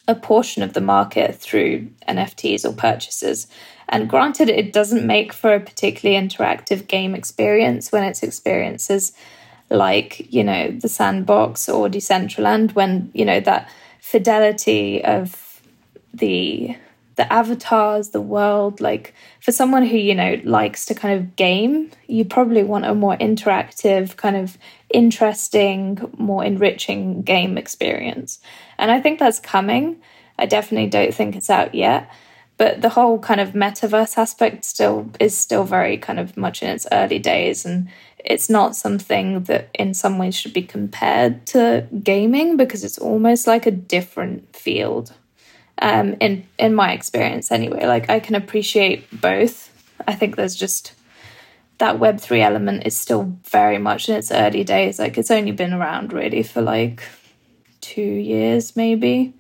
a 0.07 0.15
portion 0.15 0.63
of 0.63 0.73
the 0.73 0.81
market 0.81 1.37
through 1.37 1.89
NFTs 2.09 2.65
or 2.65 2.73
purchases. 2.73 3.47
And 3.89 4.09
granted, 4.09 4.49
it 4.49 4.73
doesn't 4.73 5.07
make 5.07 5.33
for 5.33 5.55
a 5.55 5.61
particularly 5.61 6.21
interactive 6.21 6.87
game 6.87 7.15
experience 7.15 7.91
when 7.91 8.05
it's 8.05 8.23
experiences 8.23 9.13
like, 9.71 10.33
you 10.33 10.45
know, 10.45 10.71
the 10.73 10.89
sandbox 10.89 11.69
or 11.69 11.89
Decentraland, 11.89 12.75
when, 12.75 13.11
you 13.15 13.25
know, 13.25 13.41
that 13.41 13.71
fidelity 14.01 15.03
of 15.05 15.63
the 16.13 16.77
the 17.21 17.31
avatars, 17.31 18.11
the 18.11 18.21
world. 18.21 18.81
Like 18.81 19.13
for 19.41 19.53
someone 19.53 19.85
who, 19.85 19.99
you 19.99 20.15
know, 20.15 20.41
likes 20.43 20.87
to 20.87 20.95
kind 20.95 21.21
of 21.21 21.37
game, 21.37 21.91
you 22.09 22.25
probably 22.25 22.65
want 22.65 22.87
a 22.87 22.95
more 22.95 23.15
interactive, 23.19 24.17
kind 24.17 24.37
of 24.37 24.57
interesting, 24.89 26.11
more 26.17 26.43
enriching 26.43 27.21
game 27.21 27.59
experience. 27.59 28.41
And 28.79 28.91
I 28.91 29.03
think 29.03 29.19
that's 29.19 29.39
coming. 29.39 30.01
I 30.39 30.47
definitely 30.47 30.89
don't 30.89 31.15
think 31.15 31.37
it's 31.37 31.51
out 31.51 31.75
yet. 31.75 32.11
But 32.57 32.81
the 32.81 32.89
whole 32.89 33.19
kind 33.19 33.41
of 33.41 33.51
metaverse 33.51 34.17
aspect 34.17 34.65
still 34.65 35.11
is 35.21 35.37
still 35.37 35.65
very 35.65 35.99
kind 35.99 36.19
of 36.19 36.39
much 36.39 36.63
in 36.63 36.71
its 36.71 36.87
early 36.91 37.19
days 37.19 37.67
and 37.67 37.89
it's 38.23 38.51
not 38.51 38.77
something 38.77 39.45
that 39.45 39.71
in 39.73 39.95
some 39.95 40.19
ways 40.19 40.35
should 40.35 40.53
be 40.53 40.63
compared 40.63 41.47
to 41.47 41.87
gaming 42.03 42.59
because 42.59 42.85
it's 42.85 42.99
almost 42.99 43.47
like 43.47 43.67
a 43.67 43.71
different 43.71 44.55
field 44.55 45.15
um, 45.81 46.17
in 46.21 46.47
in 46.59 46.75
my 46.75 46.93
experience 46.93 47.51
anyway. 47.51 47.87
Like 47.87 48.09
I 48.11 48.21
can 48.21 48.35
appreciate 48.35 49.21
both. 49.21 49.69
I 50.07 50.15
think 50.15 50.37
there's 50.37 50.57
just 50.57 50.95
that 51.79 51.99
Web 51.99 52.21
three 52.21 52.43
element 52.43 52.87
is 52.87 52.97
still 52.97 53.37
very 53.45 53.79
much 53.79 54.09
in 54.09 54.17
its 54.17 54.31
early 54.31 54.65
days. 54.65 54.99
Like 54.99 55.19
it's 55.19 55.31
only 55.31 55.53
been 55.53 55.73
around 55.73 56.13
really 56.13 56.43
for 56.43 56.63
like 56.63 57.03
two 57.81 58.03
years 58.03 58.77
maybe, 58.77 59.35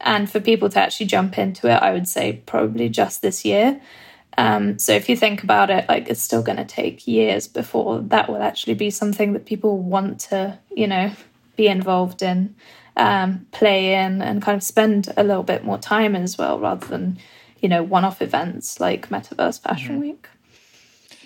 and 0.00 0.30
for 0.30 0.40
people 0.40 0.68
to 0.70 0.80
actually 0.80 1.06
jump 1.06 1.38
into 1.38 1.68
it, 1.68 1.76
I 1.82 1.92
would 1.92 2.08
say 2.08 2.42
probably 2.46 2.88
just 2.88 3.22
this 3.22 3.44
year. 3.44 3.80
Um, 4.36 4.80
so 4.80 4.92
if 4.92 5.08
you 5.08 5.16
think 5.16 5.44
about 5.44 5.70
it, 5.70 5.88
like 5.88 6.08
it's 6.08 6.20
still 6.20 6.42
going 6.42 6.56
to 6.56 6.64
take 6.64 7.06
years 7.06 7.46
before 7.46 8.00
that 8.00 8.28
will 8.28 8.42
actually 8.42 8.74
be 8.74 8.90
something 8.90 9.32
that 9.32 9.46
people 9.46 9.78
want 9.78 10.18
to, 10.20 10.58
you 10.74 10.88
know, 10.88 11.12
be 11.56 11.66
involved 11.66 12.22
in 12.22 12.54
um, 12.96 13.46
play 13.50 13.94
in 13.94 14.22
and 14.22 14.42
kind 14.42 14.56
of 14.56 14.62
spend 14.62 15.12
a 15.16 15.24
little 15.24 15.42
bit 15.42 15.64
more 15.64 15.78
time 15.78 16.14
as 16.14 16.38
well 16.38 16.58
rather 16.58 16.86
than 16.86 17.18
you 17.60 17.68
know 17.68 17.82
one-off 17.82 18.22
events 18.22 18.78
like 18.80 19.08
metaverse 19.08 19.60
fashion 19.60 19.92
mm-hmm. 19.92 20.02
week 20.02 20.28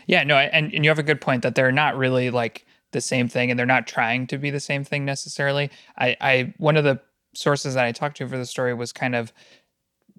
yeah 0.06 0.24
no 0.24 0.36
and, 0.36 0.72
and 0.72 0.84
you 0.84 0.90
have 0.90 0.98
a 0.98 1.02
good 1.02 1.20
point 1.20 1.42
that 1.42 1.54
they're 1.54 1.72
not 1.72 1.96
really 1.96 2.30
like 2.30 2.64
the 2.92 3.00
same 3.00 3.28
thing 3.28 3.50
and 3.50 3.58
they're 3.58 3.66
not 3.66 3.86
trying 3.86 4.26
to 4.26 4.38
be 4.38 4.50
the 4.50 4.60
same 4.60 4.84
thing 4.84 5.04
necessarily 5.04 5.70
i 5.98 6.16
i 6.20 6.54
one 6.56 6.76
of 6.76 6.84
the 6.84 6.98
sources 7.34 7.74
that 7.74 7.84
i 7.84 7.92
talked 7.92 8.16
to 8.16 8.26
for 8.26 8.38
the 8.38 8.46
story 8.46 8.72
was 8.72 8.92
kind 8.92 9.14
of 9.14 9.32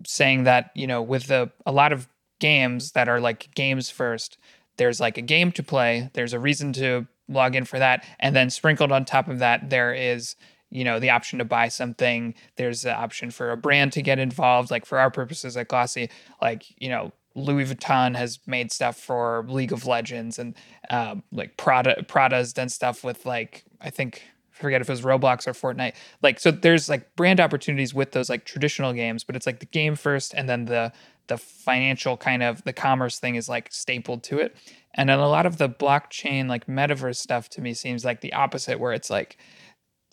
saying 0.06 0.44
that 0.44 0.72
you 0.76 0.86
know 0.86 1.02
with 1.02 1.28
the 1.28 1.50
a 1.66 1.72
lot 1.72 1.92
of 1.92 2.08
games 2.40 2.92
that 2.92 3.10
are 3.10 3.20
like 3.20 3.54
games 3.56 3.90
first 3.90 4.38
there's 4.78 5.00
like 5.00 5.18
a 5.18 5.22
game 5.22 5.52
to 5.52 5.64
play 5.64 6.10
there's 6.14 6.34
a 6.34 6.40
reason 6.40 6.72
to 6.72 7.08
log 7.30 7.56
in 7.56 7.64
for 7.66 7.80
that. 7.80 8.04
And 8.20 8.36
then 8.36 8.50
sprinkled 8.50 8.92
on 8.92 9.06
top 9.06 9.28
of 9.28 9.40
that 9.40 9.70
there 9.70 9.94
is 9.94 10.36
you 10.72 10.84
know 10.84 11.00
the 11.00 11.10
option 11.10 11.40
to 11.40 11.46
buy 11.46 11.68
something. 11.68 12.36
There's 12.58 12.82
the 12.84 12.94
option 12.94 13.32
for 13.32 13.52
a 13.52 13.58
brand 13.58 13.94
to 13.94 14.02
get 14.02 14.20
involved. 14.20 14.70
Like 14.72 14.86
for 14.86 15.00
our 15.00 15.10
purposes 15.10 15.56
at 15.58 15.68
glossy 15.68 16.10
like 16.42 16.66
you 16.78 16.90
know 16.90 17.12
louis 17.36 17.66
vuitton 17.66 18.16
has 18.16 18.40
made 18.48 18.72
stuff 18.72 18.98
for 18.98 19.46
league 19.48 19.72
of 19.72 19.86
legends 19.86 20.40
and 20.40 20.56
um, 20.90 21.24
like 21.32 21.58
prada 21.58 22.04
prada's 22.08 22.54
done 22.54 22.70
stuff 22.70 23.04
with 23.04 23.26
like 23.26 23.64
i 23.82 23.90
think 23.90 24.24
forget 24.60 24.82
if 24.82 24.90
it 24.90 24.94
was 24.94 25.02
roblox 25.02 25.48
or 25.48 25.54
fortnite 25.54 25.94
like 26.22 26.40
so 26.40 26.52
there's 26.52 26.90
like 26.90 27.16
brand 27.16 27.40
opportunities 27.40 27.94
with 27.94 28.12
those 28.12 28.30
like 28.30 28.46
traditional 28.46 28.94
games 28.94 29.24
but 29.24 29.36
it's 29.36 29.46
like 29.46 29.60
the 29.60 29.66
game 29.66 29.96
first 29.96 30.34
and 30.34 30.50
then 30.50 30.66
the 30.66 30.92
the 31.28 31.38
financial 31.38 32.18
kind 32.18 32.42
of 32.42 32.64
the 32.64 32.74
commerce 32.74 33.20
thing 33.20 33.36
is 33.36 33.48
like 33.48 33.72
stapled 33.72 34.24
to 34.24 34.40
it 34.40 34.56
and 34.96 35.10
then 35.10 35.20
a 35.20 35.30
lot 35.30 35.46
of 35.46 35.58
the 35.58 35.70
blockchain 35.70 36.48
like 36.48 36.68
metaverse 36.68 37.18
stuff 37.18 37.50
to 37.50 37.62
me 37.62 37.74
seems 37.74 38.04
like 38.04 38.22
the 38.22 38.34
opposite 38.34 38.80
where 38.80 38.94
it's 38.94 39.10
like 39.10 39.38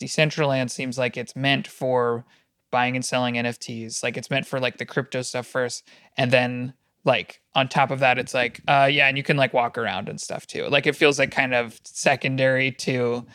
Decentraland 0.01 0.69
seems 0.69 0.97
like 0.97 1.17
it's 1.17 1.35
meant 1.35 1.67
for 1.67 2.25
buying 2.71 2.95
and 2.95 3.05
selling 3.05 3.35
NFTs. 3.35 4.03
Like 4.03 4.17
it's 4.17 4.29
meant 4.29 4.45
for 4.45 4.59
like 4.59 4.77
the 4.77 4.85
crypto 4.85 5.21
stuff 5.21 5.47
first, 5.47 5.87
and 6.17 6.31
then 6.31 6.73
like 7.03 7.41
on 7.55 7.67
top 7.67 7.91
of 7.91 7.99
that, 7.99 8.17
it's 8.17 8.33
like 8.33 8.61
uh 8.67 8.89
yeah, 8.91 9.07
and 9.07 9.17
you 9.17 9.23
can 9.23 9.37
like 9.37 9.53
walk 9.53 9.77
around 9.77 10.09
and 10.09 10.19
stuff 10.19 10.45
too. 10.45 10.67
Like 10.67 10.85
it 10.87 10.95
feels 10.95 11.19
like 11.19 11.31
kind 11.31 11.53
of 11.53 11.79
secondary 11.83 12.71
to 12.73 13.25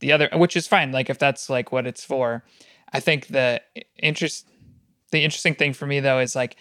the 0.00 0.12
other, 0.12 0.28
which 0.34 0.56
is 0.56 0.66
fine. 0.66 0.92
Like 0.92 1.10
if 1.10 1.18
that's 1.18 1.48
like 1.48 1.72
what 1.72 1.86
it's 1.86 2.04
for. 2.04 2.44
I 2.92 3.00
think 3.00 3.28
the 3.28 3.62
interest 4.02 4.48
the 5.12 5.24
interesting 5.24 5.54
thing 5.54 5.72
for 5.72 5.86
me 5.86 6.00
though 6.00 6.18
is 6.18 6.34
like 6.34 6.56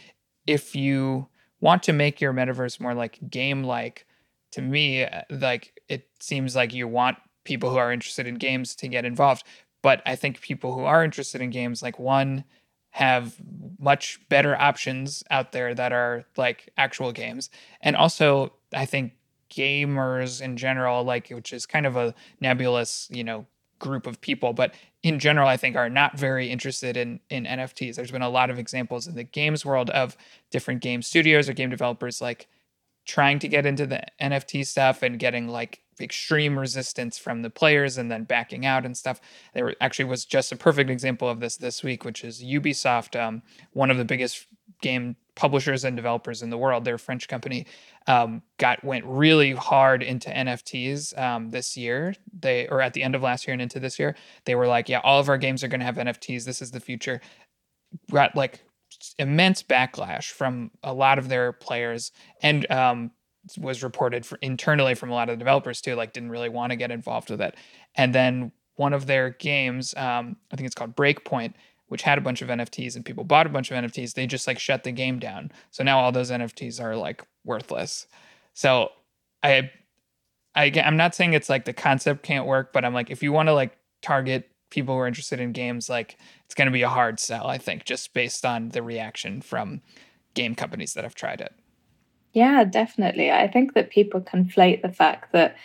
if 0.46 0.76
you 0.76 1.28
want 1.60 1.84
to 1.84 1.94
make 1.94 2.22
your 2.22 2.34
metaverse 2.34 2.80
more 2.80 2.94
like 2.94 3.20
game 3.30 3.64
like 3.64 4.06
to 4.52 4.62
me 4.62 5.04
uh, 5.04 5.22
like 5.30 5.80
it 5.88 6.08
seems 6.20 6.56
like 6.56 6.74
you 6.74 6.88
want 6.88 7.18
people 7.44 7.70
who 7.70 7.78
are 7.78 7.92
interested 7.92 8.28
in 8.28 8.36
games 8.36 8.76
to 8.76 8.88
get 8.88 9.06
involved. 9.06 9.44
But 9.82 10.02
I 10.06 10.16
think 10.16 10.42
people 10.42 10.74
who 10.74 10.84
are 10.84 11.04
interested 11.04 11.42
in 11.42 11.50
games, 11.50 11.82
like 11.82 11.98
one, 11.98 12.44
have 12.92 13.36
much 13.80 14.20
better 14.30 14.56
options 14.56 15.24
out 15.30 15.52
there 15.52 15.74
that 15.74 15.92
are 15.92 16.26
like 16.38 16.70
actual 16.78 17.12
games. 17.12 17.50
And 17.82 17.96
also, 17.96 18.54
I 18.74 18.86
think 18.86 19.14
gamers 19.50 20.42
in 20.42 20.58
general, 20.58 21.04
like, 21.04 21.30
which 21.30 21.54
is 21.54 21.66
kind 21.66 21.86
of 21.86 21.96
a 21.96 22.14
nebulous, 22.40 23.08
you 23.12 23.24
know, 23.24 23.46
group 23.80 24.06
of 24.06 24.22
people, 24.22 24.54
but 24.54 24.74
in 25.04 25.20
general, 25.20 25.48
I 25.48 25.58
think 25.58 25.76
are 25.76 25.90
not 25.90 26.18
very 26.20 26.52
interested 26.52 26.98
in 26.98 27.22
in 27.30 27.46
NFTs. 27.46 27.96
There's 27.96 28.12
been 28.12 28.22
a 28.22 28.30
lot 28.30 28.50
of 28.50 28.60
examples 28.60 29.08
in 29.08 29.16
the 29.16 29.24
games 29.24 29.66
world 29.66 29.90
of 29.92 30.18
different 30.52 30.82
game 30.82 31.02
studios 31.02 31.50
or 31.50 31.54
game 31.54 31.70
developers 31.70 32.22
like 32.22 32.48
trying 33.06 33.40
to 33.40 33.48
get 33.48 33.66
into 33.66 33.88
the 33.88 34.04
NFT 34.22 34.68
stuff 34.68 35.02
and 35.02 35.18
getting 35.18 35.48
like 35.48 35.82
extreme 36.00 36.58
resistance 36.58 37.18
from 37.18 37.42
the 37.42 37.50
players 37.50 37.98
and 37.98 38.12
then 38.12 38.24
backing 38.24 38.66
out 38.66 38.86
and 38.86 38.96
stuff. 38.96 39.20
There 39.54 39.74
actually 39.82 40.06
was 40.06 40.26
just 40.26 40.52
a 40.52 40.56
perfect 40.56 40.90
example 40.90 41.28
of 41.28 41.40
this 41.40 41.58
this 41.58 41.84
week, 41.84 42.06
which 42.06 42.24
is 42.24 42.44
Ubisoft, 42.44 43.20
um, 43.20 43.42
one 43.72 43.90
of 43.90 43.98
the 43.98 44.06
biggest 44.06 44.48
game 44.82 45.16
publishers 45.36 45.86
and 45.86 45.96
developers 45.96 46.42
in 46.42 46.50
the 46.50 46.58
world. 46.58 46.84
They're 46.84 46.96
a 46.96 47.00
French 47.00 47.28
company. 47.28 47.66
Um, 48.10 48.42
got 48.58 48.84
went 48.84 49.06
really 49.06 49.54
hard 49.54 50.02
into 50.02 50.30
NFTs 50.30 51.18
um, 51.18 51.52
this 51.52 51.78
year. 51.78 52.16
They 52.38 52.68
or 52.68 52.82
at 52.82 52.94
the 52.94 53.04
end 53.04 53.14
of 53.14 53.22
last 53.22 53.48
year 53.48 53.54
and 53.54 53.62
into 53.62 53.80
this 53.80 54.00
year, 54.00 54.16
they 54.46 54.56
were 54.56 54.68
like, 54.68 54.90
"Yeah, 54.90 55.00
all 55.04 55.20
of 55.20 55.30
our 55.30 55.38
games 55.38 55.64
are 55.64 55.68
going 55.68 55.80
to 55.80 55.86
have 55.86 55.96
NFTs. 55.96 56.44
This 56.44 56.62
is 56.62 56.72
the 56.72 56.80
future." 56.80 57.22
Got 58.12 58.36
like 58.36 58.64
immense 59.18 59.64
backlash 59.64 60.32
from 60.32 60.72
a 60.84 60.94
lot 60.94 61.20
of 61.20 61.30
their 61.30 61.54
players 61.54 62.12
and 62.42 62.70
um, 62.72 63.12
was 63.58 63.84
reported 63.84 64.26
for 64.26 64.38
internally 64.42 64.96
from 64.96 65.10
a 65.10 65.14
lot 65.14 65.30
of 65.30 65.36
the 65.36 65.40
developers 65.40 65.82
too, 65.82 65.96
like 65.96 66.14
didn't 66.14 66.32
really 66.32 66.50
want 66.50 66.72
to 66.72 66.76
get 66.76 66.92
involved 66.92 67.30
with 67.30 67.42
it. 67.42 67.56
And 67.96 68.14
then 68.14 68.52
one 68.76 68.94
of 68.94 69.06
their 69.06 69.32
games, 69.32 69.94
um, 69.96 70.38
I 70.52 70.56
think 70.56 70.66
it's 70.66 70.76
called 70.76 70.96
Breakpoint, 70.96 71.54
which 71.90 72.04
had 72.04 72.18
a 72.18 72.22
bunch 72.22 72.42
of 72.42 72.50
NFTs 72.50 72.96
and 72.96 73.06
people 73.06 73.24
bought 73.24 73.46
a 73.46 73.50
bunch 73.50 73.70
of 73.70 73.84
NFTs, 73.84 74.14
they 74.14 74.26
just 74.26 74.48
like 74.48 74.60
shut 74.60 74.84
the 74.84 74.92
game 74.92 75.20
down. 75.20 75.52
So 75.72 75.84
now 75.84 76.00
all 76.00 76.12
those 76.12 76.32
NFTs 76.32 76.82
are 76.82 76.96
like 76.96 77.26
worthless. 77.44 78.08
So 78.54 78.90
I, 79.44 79.72
I 80.56 80.72
I'm 80.84 80.98
not 80.98 81.16
saying 81.16 81.34
it's 81.34 81.50
like 81.50 81.66
the 81.66 81.74
concept 81.74 82.24
can't 82.24 82.46
work, 82.46 82.72
but 82.74 82.86
I'm 82.86 82.94
like 82.94 83.10
if 83.10 83.22
you 83.22 83.32
want 83.32 83.50
to 83.50 83.54
like 83.54 83.78
target 84.02 84.50
people 84.70 84.96
who 84.96 85.02
are 85.02 85.08
interested 85.08 85.40
in 85.40 85.52
games, 85.52 85.90
like 85.90 86.18
it's 86.46 86.56
going 86.56 86.68
to 86.68 86.72
be 86.72 86.84
a 86.84 86.90
hard 86.90 87.20
sell, 87.20 87.48
I 87.48 87.58
think, 87.58 87.86
just 87.86 88.14
based 88.14 88.46
on 88.46 88.70
the 88.70 88.84
reaction 88.84 89.42
from 89.42 89.82
game 90.34 90.56
companies 90.56 90.94
that 90.94 91.04
have 91.04 91.16
tried 91.16 91.42
it. 91.42 91.54
Yeah, 92.34 92.64
definitely. 92.64 93.32
I 93.32 93.48
think 93.48 93.74
that 93.74 93.90
people 93.90 94.22
conflate 94.22 94.82
the 94.82 94.92
fact 94.92 95.34
that 95.34 95.56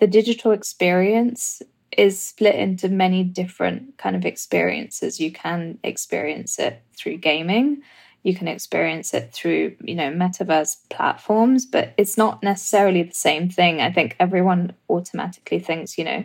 the 0.00 0.06
digital 0.06 0.50
experience 0.50 1.62
is 1.96 2.20
split 2.20 2.54
into 2.54 2.88
many 2.88 3.24
different 3.24 3.96
kind 3.98 4.14
of 4.14 4.24
experiences. 4.24 5.20
You 5.20 5.32
can 5.32 5.78
experience 5.82 6.58
it 6.58 6.82
through 6.96 7.18
gaming, 7.18 7.82
you 8.22 8.34
can 8.34 8.48
experience 8.48 9.14
it 9.14 9.32
through, 9.32 9.76
you 9.82 9.94
know, 9.94 10.10
metaverse 10.10 10.76
platforms, 10.90 11.64
but 11.64 11.94
it's 11.96 12.18
not 12.18 12.42
necessarily 12.42 13.02
the 13.02 13.14
same 13.14 13.48
thing. 13.48 13.80
I 13.80 13.92
think 13.92 14.16
everyone 14.18 14.74
automatically 14.90 15.60
thinks, 15.60 15.96
you 15.96 16.04
know, 16.04 16.24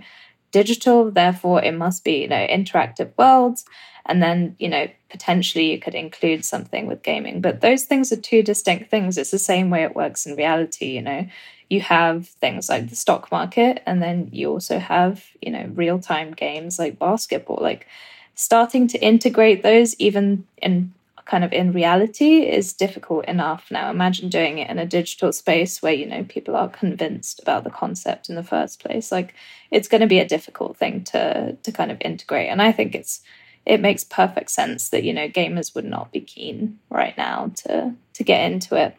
digital, 0.52 1.12
therefore 1.12 1.63
it 1.63 1.73
must 1.73 2.04
be, 2.04 2.21
you 2.21 2.28
know, 2.28 2.47
interactive 2.47 3.12
worlds. 3.17 3.65
And 4.06 4.21
then, 4.21 4.56
you 4.60 4.67
know, 4.67 4.88
potentially 5.10 5.71
you 5.71 5.80
could 5.80 5.95
include 5.95 6.43
something 6.43 6.88
with 6.88 7.04
gaming. 7.04 7.39
But 7.39 7.62
those 7.62 7.84
things 7.84 8.12
are 8.12 8.17
two 8.17 8.43
distinct 8.43 8.89
things. 8.89 9.17
It's 9.17 9.32
the 9.32 9.39
same 9.39 9.69
way 9.69 9.84
it 9.84 9.95
works 9.95 10.26
in 10.26 10.36
reality, 10.36 10.88
you 10.88 11.02
know. 11.02 11.26
You 11.73 11.81
have 11.81 12.27
things 12.27 12.69
like 12.69 12.89
the 12.89 12.95
stock 12.95 13.31
market, 13.31 13.81
and 13.86 14.01
then 14.01 14.29
you 14.31 14.49
also 14.49 14.79
have, 14.79 15.23
you 15.41 15.51
know, 15.51 15.69
real 15.73 15.99
time 15.99 16.31
games 16.31 16.79
like 16.79 16.99
basketball. 16.99 17.59
Like 17.62 17.88
starting 18.36 18.88
to 18.89 18.97
integrate 18.99 19.63
those 19.63 19.95
even 19.99 20.45
in 20.57 20.93
kind 21.25 21.43
of 21.43 21.53
in 21.53 21.71
reality 21.71 22.41
is 22.41 22.73
difficult 22.73 23.23
enough 23.25 23.67
now 23.71 23.89
imagine 23.89 24.27
doing 24.27 24.57
it 24.57 24.69
in 24.69 24.77
a 24.77 24.86
digital 24.86 25.31
space 25.31 25.81
where 25.81 25.93
you 25.93 26.05
know 26.05 26.25
people 26.25 26.53
are 26.53 26.67
convinced 26.67 27.39
about 27.41 27.63
the 27.63 27.69
concept 27.69 28.27
in 28.27 28.36
the 28.36 28.43
first 28.43 28.83
place 28.83 29.09
like 29.09 29.33
it's 29.71 29.88
going 29.88 30.01
to 30.01 30.07
be 30.07 30.19
a 30.19 30.27
difficult 30.27 30.75
thing 30.75 31.01
to 31.01 31.55
to 31.63 31.71
kind 31.71 31.91
of 31.91 31.97
integrate 32.01 32.49
and 32.49 32.62
i 32.62 32.73
think 32.73 32.93
it's 32.93 33.21
it 33.65 33.79
makes 33.79 34.03
perfect 34.03 34.51
sense 34.51 34.89
that 34.89 35.03
you 35.03 35.13
know 35.13 35.27
gamers 35.29 35.73
would 35.75 35.86
not 35.86 36.12
be 36.12 36.19
keen 36.19 36.77
right 36.89 37.17
now 37.17 37.51
to 37.55 37.93
to 38.13 38.23
get 38.23 38.51
into 38.51 38.75
it. 38.75 38.95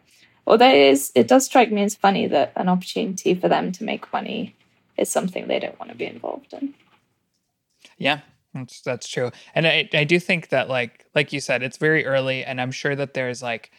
Although 0.47 0.69
it 0.69 0.77
is, 0.77 1.11
it 1.15 1.27
does 1.27 1.45
strike 1.45 1.71
me 1.71 1.83
as 1.83 1.95
funny 1.95 2.27
that 2.27 2.53
an 2.55 2.69
opportunity 2.69 3.33
for 3.33 3.47
them 3.47 3.71
to 3.73 3.83
make 3.83 4.11
money 4.13 4.55
is 4.97 5.09
something 5.09 5.47
they 5.47 5.59
don't 5.59 5.79
want 5.79 5.91
to 5.91 5.97
be 5.97 6.05
involved 6.05 6.53
in. 6.53 6.73
Yeah, 7.97 8.21
that's, 8.53 8.81
that's 8.81 9.07
true, 9.07 9.31
and 9.53 9.67
I 9.67 9.89
I 9.93 10.03
do 10.03 10.19
think 10.19 10.49
that 10.49 10.69
like 10.69 11.05
like 11.15 11.33
you 11.33 11.39
said, 11.39 11.63
it's 11.63 11.77
very 11.77 12.05
early, 12.05 12.43
and 12.43 12.59
I'm 12.61 12.71
sure 12.71 12.95
that 12.95 13.13
there's 13.13 13.41
like 13.41 13.71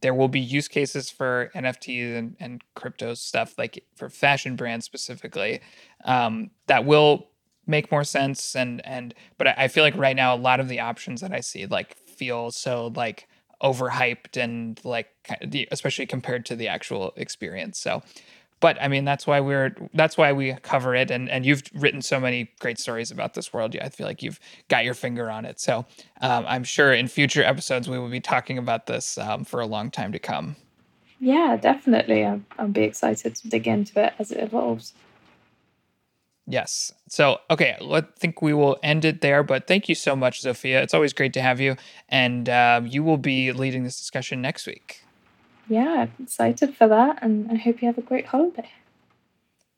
there 0.00 0.14
will 0.14 0.28
be 0.28 0.40
use 0.40 0.68
cases 0.68 1.10
for 1.10 1.50
NFTs 1.54 2.16
and, 2.16 2.36
and 2.38 2.62
crypto 2.74 3.14
stuff, 3.14 3.58
like 3.58 3.84
for 3.96 4.08
fashion 4.08 4.54
brands 4.54 4.86
specifically, 4.86 5.60
um, 6.04 6.50
that 6.68 6.84
will 6.84 7.28
make 7.66 7.90
more 7.90 8.04
sense. 8.04 8.54
And 8.54 8.84
and 8.86 9.14
but 9.36 9.58
I 9.58 9.68
feel 9.68 9.84
like 9.84 9.96
right 9.96 10.16
now 10.16 10.34
a 10.34 10.36
lot 10.36 10.60
of 10.60 10.68
the 10.68 10.80
options 10.80 11.20
that 11.20 11.32
I 11.32 11.40
see 11.40 11.66
like 11.66 11.96
feel 11.96 12.50
so 12.50 12.92
like 12.94 13.28
overhyped 13.62 14.36
and 14.36 14.80
like 14.84 15.08
especially 15.70 16.06
compared 16.06 16.46
to 16.46 16.56
the 16.56 16.68
actual 16.68 17.12
experience. 17.16 17.78
So 17.78 18.02
but 18.60 18.80
I 18.80 18.88
mean 18.88 19.04
that's 19.04 19.26
why 19.26 19.40
we're 19.40 19.74
that's 19.94 20.16
why 20.16 20.32
we 20.32 20.54
cover 20.62 20.94
it 20.94 21.10
and 21.10 21.28
and 21.28 21.46
you've 21.46 21.62
written 21.74 22.02
so 22.02 22.18
many 22.20 22.50
great 22.60 22.78
stories 22.78 23.10
about 23.10 23.34
this 23.34 23.52
world. 23.52 23.74
Yeah. 23.74 23.84
I 23.84 23.88
feel 23.88 24.06
like 24.06 24.22
you've 24.22 24.40
got 24.68 24.84
your 24.84 24.94
finger 24.94 25.30
on 25.30 25.44
it. 25.44 25.60
So 25.60 25.86
um, 26.20 26.44
I'm 26.46 26.64
sure 26.64 26.92
in 26.92 27.08
future 27.08 27.42
episodes 27.42 27.88
we 27.88 27.98
will 27.98 28.10
be 28.10 28.20
talking 28.20 28.58
about 28.58 28.86
this 28.86 29.18
um, 29.18 29.44
for 29.44 29.60
a 29.60 29.66
long 29.66 29.90
time 29.90 30.12
to 30.12 30.18
come. 30.18 30.56
Yeah, 31.20 31.56
definitely. 31.60 32.24
I'll, 32.24 32.42
I'll 32.58 32.68
be 32.68 32.84
excited 32.84 33.34
to 33.34 33.48
dig 33.48 33.66
into 33.66 34.04
it 34.04 34.14
as 34.18 34.30
it 34.30 34.38
evolves. 34.38 34.94
Yes. 36.46 36.92
So, 37.08 37.38
okay, 37.50 37.76
I 37.80 38.00
think 38.16 38.42
we 38.42 38.52
will 38.54 38.78
end 38.82 39.04
it 39.04 39.20
there. 39.20 39.42
But 39.42 39.66
thank 39.66 39.88
you 39.88 39.94
so 39.94 40.14
much, 40.14 40.42
Zofia. 40.42 40.82
It's 40.82 40.94
always 40.94 41.12
great 41.12 41.32
to 41.34 41.42
have 41.42 41.60
you. 41.60 41.76
And 42.08 42.48
uh, 42.48 42.82
you 42.84 43.02
will 43.02 43.16
be 43.18 43.52
leading 43.52 43.84
this 43.84 43.98
discussion 43.98 44.40
next 44.42 44.66
week. 44.66 45.02
Yeah, 45.68 46.06
I'm 46.06 46.12
excited 46.22 46.76
for 46.76 46.88
that. 46.88 47.18
And 47.22 47.50
I 47.50 47.56
hope 47.56 47.82
you 47.82 47.88
have 47.88 47.98
a 47.98 48.02
great 48.02 48.26
holiday. 48.26 48.70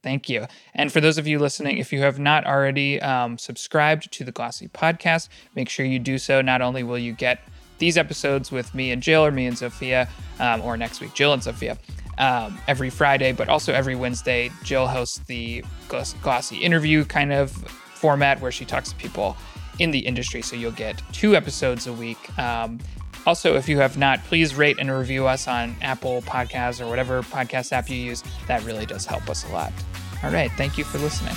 Thank 0.03 0.29
you. 0.29 0.47
And 0.75 0.91
for 0.91 1.01
those 1.01 1.19
of 1.19 1.27
you 1.27 1.39
listening, 1.39 1.79
if 1.79 1.93
you 1.93 2.01
have 2.01 2.19
not 2.19 2.47
already 2.47 3.01
um, 3.03 3.37
subscribed 3.37 4.11
to 4.13 4.25
the 4.25 4.33
Glossy 4.33 4.69
podcast, 4.69 5.29
make 5.55 5.69
sure 5.69 5.85
you 5.85 5.99
do 5.99 6.17
so. 6.17 6.41
Not 6.41 6.63
only 6.63 6.83
will 6.83 6.99
you 6.99 7.13
get 7.13 7.41
these 7.81 7.99
episodes 7.99 8.53
with 8.53 8.73
me 8.77 8.93
and 8.93 9.03
Jill, 9.03 9.27
or 9.27 9.33
me 9.33 9.47
and 9.47 9.57
Zofia, 9.57 10.09
um, 10.39 10.61
or 10.63 10.77
next 10.77 11.01
week, 11.01 11.13
Jill 11.15 11.33
and 11.33 11.43
Zofia. 11.43 11.77
um, 12.19 12.59
every 12.69 12.91
Friday, 12.91 13.33
but 13.33 13.49
also 13.49 13.73
every 13.73 13.97
Wednesday, 13.97 14.51
Jill 14.63 14.87
hosts 14.87 15.19
the 15.27 15.65
glossy 15.89 16.59
interview 16.59 17.05
kind 17.05 17.33
of 17.33 17.51
format 17.51 18.41
where 18.41 18.53
she 18.53 18.65
talks 18.65 18.91
to 18.91 18.97
people 18.97 19.37
in 19.79 19.91
the 19.91 20.01
industry. 20.01 20.43
So 20.43 20.55
you'll 20.55 20.73
get 20.73 21.03
two 21.13 21.35
episodes 21.35 21.87
a 21.87 21.93
week. 21.93 22.19
Um, 22.39 22.79
also, 23.27 23.57
if 23.57 23.69
you 23.69 23.79
have 23.79 23.97
not, 23.97 24.23
please 24.25 24.55
rate 24.55 24.77
and 24.79 24.91
review 24.91 25.27
us 25.27 25.49
on 25.49 25.75
Apple 25.81 26.23
Podcasts 26.23 26.81
or 26.81 26.89
whatever 26.89 27.23
podcast 27.23 27.73
app 27.73 27.89
you 27.89 27.97
use. 27.97 28.23
That 28.47 28.63
really 28.65 28.87
does 28.87 29.07
help 29.07 29.29
us 29.29 29.49
a 29.49 29.53
lot. 29.53 29.73
All 30.23 30.31
right. 30.31 30.51
Thank 30.53 30.77
you 30.77 30.85
for 30.85 30.99
listening. 30.99 31.37